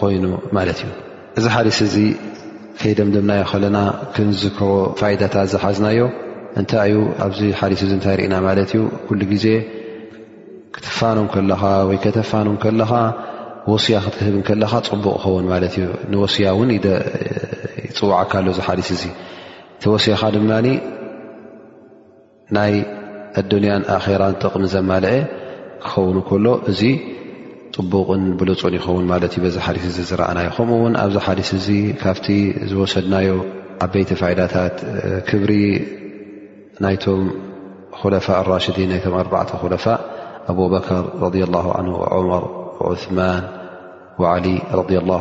ኮይኑ 0.00 0.24
ማለት 0.56 0.78
እዩ 0.84 0.90
እዚ 1.38 1.44
ሓልስ 1.54 1.78
እዚ 1.86 1.96
ከይደምደምናዮ 2.80 3.42
ከለና 3.50 3.78
ክንዝክሮ 4.14 4.62
ፋይዳታት 5.00 5.48
ዝሓዝናዮ 5.52 6.00
እንታይ 6.60 6.92
እዩ 6.94 7.00
ኣብዚ 7.24 7.40
ሓሊስ 7.60 7.80
እዚ 7.86 7.90
እንታይ 7.96 8.14
ይርኢና 8.16 8.34
ማለት 8.46 8.70
እዩ 8.74 8.80
ኩሉ 9.08 9.20
ግዜ 9.32 9.46
ክትፋኖም 10.74 11.26
ከለኻ 11.34 11.62
ወይ 11.88 11.98
ከተፋኖም 12.04 12.56
ከለካ 12.64 12.92
ወስያ 13.72 13.96
ክትህብ 14.06 14.34
ከለካ 14.48 14.72
ፅቡቅ 14.90 15.14
ክኸውን 15.22 15.46
ማለት 15.52 15.74
እዩ 15.80 15.86
ንወስያ 16.12 16.46
እውን 16.54 16.70
ይፅዋዕካ 17.88 18.32
ኣሎ 18.40 18.46
እዚ 18.54 18.58
ሓሊስ 18.68 18.90
እዚ 18.96 19.02
እቲ 19.76 19.84
ወስያካ 19.94 20.22
ድማ 20.36 20.50
ናይ 22.58 22.72
ኣድንያን 23.38 23.82
ኣራ 23.96 24.22
ጥቕሚ 24.42 24.64
ዘማልአ 24.74 25.16
ክኸውን 25.82 26.16
ከሎ 26.28 26.46
እዚ 26.70 26.80
ጥቡቕን 27.76 28.22
ብልፁን 28.38 28.74
ይኸውን 28.78 29.04
ማለት 29.12 29.32
እዩ 29.36 29.40
በዚ 29.44 29.56
ሓዲስ 29.66 29.84
እዚ 29.90 29.98
ዝረኣናዮ 30.08 30.48
ከምኡ 30.56 30.78
ውን 30.84 30.94
ኣብዚ 31.02 31.16
ሓዲስ 31.26 31.50
እዚ 31.58 31.68
ካብቲ 32.00 32.26
ዝወሰድናዮ 32.70 33.30
ዓበይቲ 33.86 34.10
ፈይዳታት 34.20 34.76
ክብሪ 35.28 35.52
ናይቶም 36.84 37.22
ኩለፋ 38.00 38.26
ራሽዲን 38.52 38.90
ናም 38.94 39.14
ኣርዕተ 39.22 39.50
ኮለፋ 39.62 39.84
ኣብበከር 40.52 41.04
ረ 41.52 41.58
ዑመር 42.16 42.44
ዑማን 42.88 43.44
ዓሊ 44.34 44.46
ረ 44.80 44.84
ላ 45.10 45.20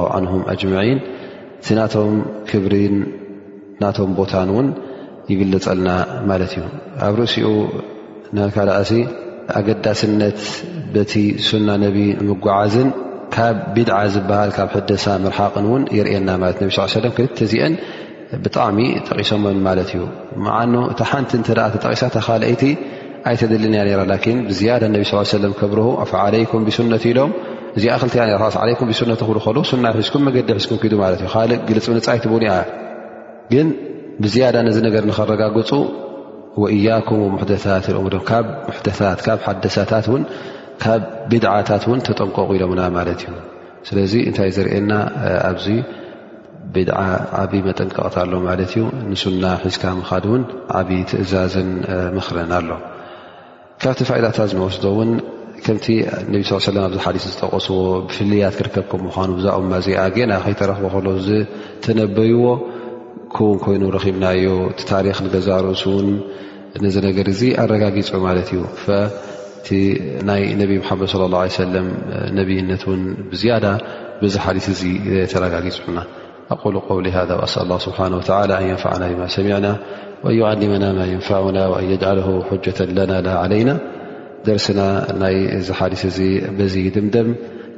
ኣጅማዒን 0.54 1.00
እዚ 1.62 1.69
ናቶም 1.82 2.12
ክብሪን 2.50 2.98
ናቶም 3.84 4.12
ቦታን 4.19 4.50
እውን 4.56 4.67
ይግልፀልና 5.32 5.89
ማለት 6.30 6.52
እዩ 6.56 6.63
ኣብ 7.08 7.13
ርእሲኡ 7.19 7.45
ናካዳኣ 8.38 8.82
ኣገዳሲነት 9.60 10.39
በቲ 10.96 11.13
ሱና 11.48 11.68
ነቢ 11.84 11.98
ምጓዓዝን 12.28 12.89
ካብ 13.36 13.56
ቢድዓ 13.76 13.98
ዝበሃል 14.15 14.52
ካብ 14.58 14.70
ሕደሳ 14.78 15.06
ምርሓቅን 15.24 15.65
ውን 15.72 15.84
የርና 15.98 16.30
ለ 16.42 16.52
ነ 16.63 17.00
ለ 17.04 17.08
ክልተ 17.18 17.39
ዚአን 17.52 17.74
ብጣዕሚ 18.44 18.80
ጠቂሶምን 19.08 19.58
ማለት 19.68 19.92
እዩ 19.96 20.04
ዓኑ 20.58 20.74
እቲ 20.92 21.02
ሓንቲ 21.12 21.32
እተ 21.44 21.50
ተጠቂሳ 21.76 22.02
ተካልኣይቲ 22.15 22.63
ኣይተደልን 23.30 23.74
እያ 23.80 23.96
ራ 24.00 24.04
ን 24.36 24.38
ብዝያዳ 24.50 24.84
ነብ 24.96 25.04
ስ 25.32 25.39
ለም 25.46 25.54
ከብር 25.62 25.80
ኣ 26.04 26.06
ዓለይኩም 26.26 26.65
ብስነት 26.68 27.06
ኢሎም 27.12 27.32
እዚ 27.78 27.86
ክቲያ 28.04 28.22
ዓለይኩም 28.63 28.89
ብነት 28.92 29.22
ክብሉ 29.24 29.38
ል 29.70 29.80
ና 29.86 29.89
ይ 29.94 29.98
ሒዝኩም 30.02 30.24
መገዲ 30.28 30.50
ሒዝኩም 30.60 30.80
ክዱ 30.84 30.94
ማትእ 31.02 31.26
ካእ 31.34 31.52
ግልፅንፃይትብሉ 31.70 32.42
ያ 32.50 32.54
ግን 33.56 33.68
ብዝያዳ 34.26 34.56
ነዚ 34.68 34.78
ነገር 34.88 35.04
ንከረጋግፁ 35.12 35.70
ወእያኩም 36.62 37.21
ሙሕደታት 37.35 37.85
ብ 38.05 38.19
ትብ 38.29 38.47
ሓደሳታት 38.99 39.99
ካብ 40.83 41.01
ብድዓታት 41.31 41.83
እን 41.93 42.01
ተጠንቀቑ 42.07 42.49
ሎምና 42.62 42.81
ማለት 42.97 43.21
እዩ 43.23 43.33
ስለዚ 43.88 44.13
እንታይ 44.29 44.51
ዘርእየና 44.57 44.93
ኣብዚ 45.49 45.65
ብድ 46.73 46.89
ዓብይ 47.41 47.62
መጠንቀቕት 47.67 48.15
ኣሎ 48.21 48.31
ማለት 48.47 48.71
እዩ 48.75 48.83
ንሱና 49.09 49.43
ሒዝካ 49.63 49.83
ምካድ 49.99 50.25
እውን 50.29 50.43
ዓብይ 50.79 51.01
ትእዛዝን 51.09 51.69
ምኽርን 52.15 52.51
ኣሎ 52.59 52.69
ካብቲ 53.83 53.99
ፈኢዳታት 54.09 54.49
ዝነወስዶ 54.53 54.85
ውን 54.99 55.12
ከምቲ 55.65 55.88
ነ 56.31 56.41
ሳ 56.49 56.67
ለ 56.75 56.79
ኣብዚ 56.88 56.97
ሓዲ 57.05 57.17
ዝጠቀስዎ 57.25 57.75
ብፍልያት 58.09 58.55
ክርከብኩም 58.59 59.01
ምኳኑ 59.07 59.29
ብዛቅ 59.39 59.57
ዚኣ 59.88 60.01
ገና 60.17 60.31
ከይተረክቦ 60.43 60.85
ከሎ 60.93 61.07
ዝተነበይዎ 61.27 62.43
ኮይኑ 63.38 63.82
ረኺብና 63.96 64.26
ዩ 64.44 64.48
ታሪክ 64.92 65.18
ገዛ 65.34 65.48
ርእሱ 65.65 65.84
ን 66.06 66.08
ነገር 67.08 67.28
ኣረጋጊፁ 67.63 68.10
ማለት 68.28 68.50
እዩ 68.54 68.63
ነብ 70.60 70.70
ድ 71.04 71.36
ى 71.36 71.44
ه 71.58 71.65
ነይነት 72.48 72.84
ዝያ 73.42 73.54
ዚ 74.32 74.36
ሓ 74.46 74.56
ተረጋጊፁና 75.34 75.98
ኣ 76.54 76.60
ው 76.94 76.98
ذ 77.30 77.38
ስብሓه 77.86 78.06
ንና 78.15 79.12
ማ 79.22 79.30
ሰሚና 79.38 79.68
ዓመና 80.50 80.84
ንና 80.98 82.04
ና 82.96 83.39
ለና 83.54 83.70
ደርስና 84.48 84.80
ናይ 85.22 85.38
ሓ 85.78 85.88
ድምደም 86.98 87.30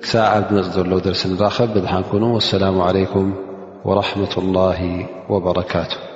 ሳዓ 0.09 0.31
መፅ 0.57 0.67
ዘለ 0.75 0.91
ደርሲ 1.07 1.23
ንራኸብ 1.31 1.69
ብሓንኑ 1.85 2.23
ሰላ 2.51 2.63
ለ 2.97 3.01
ورحمة 3.85 4.35
الله 4.37 5.05
وبركاته 5.29 6.10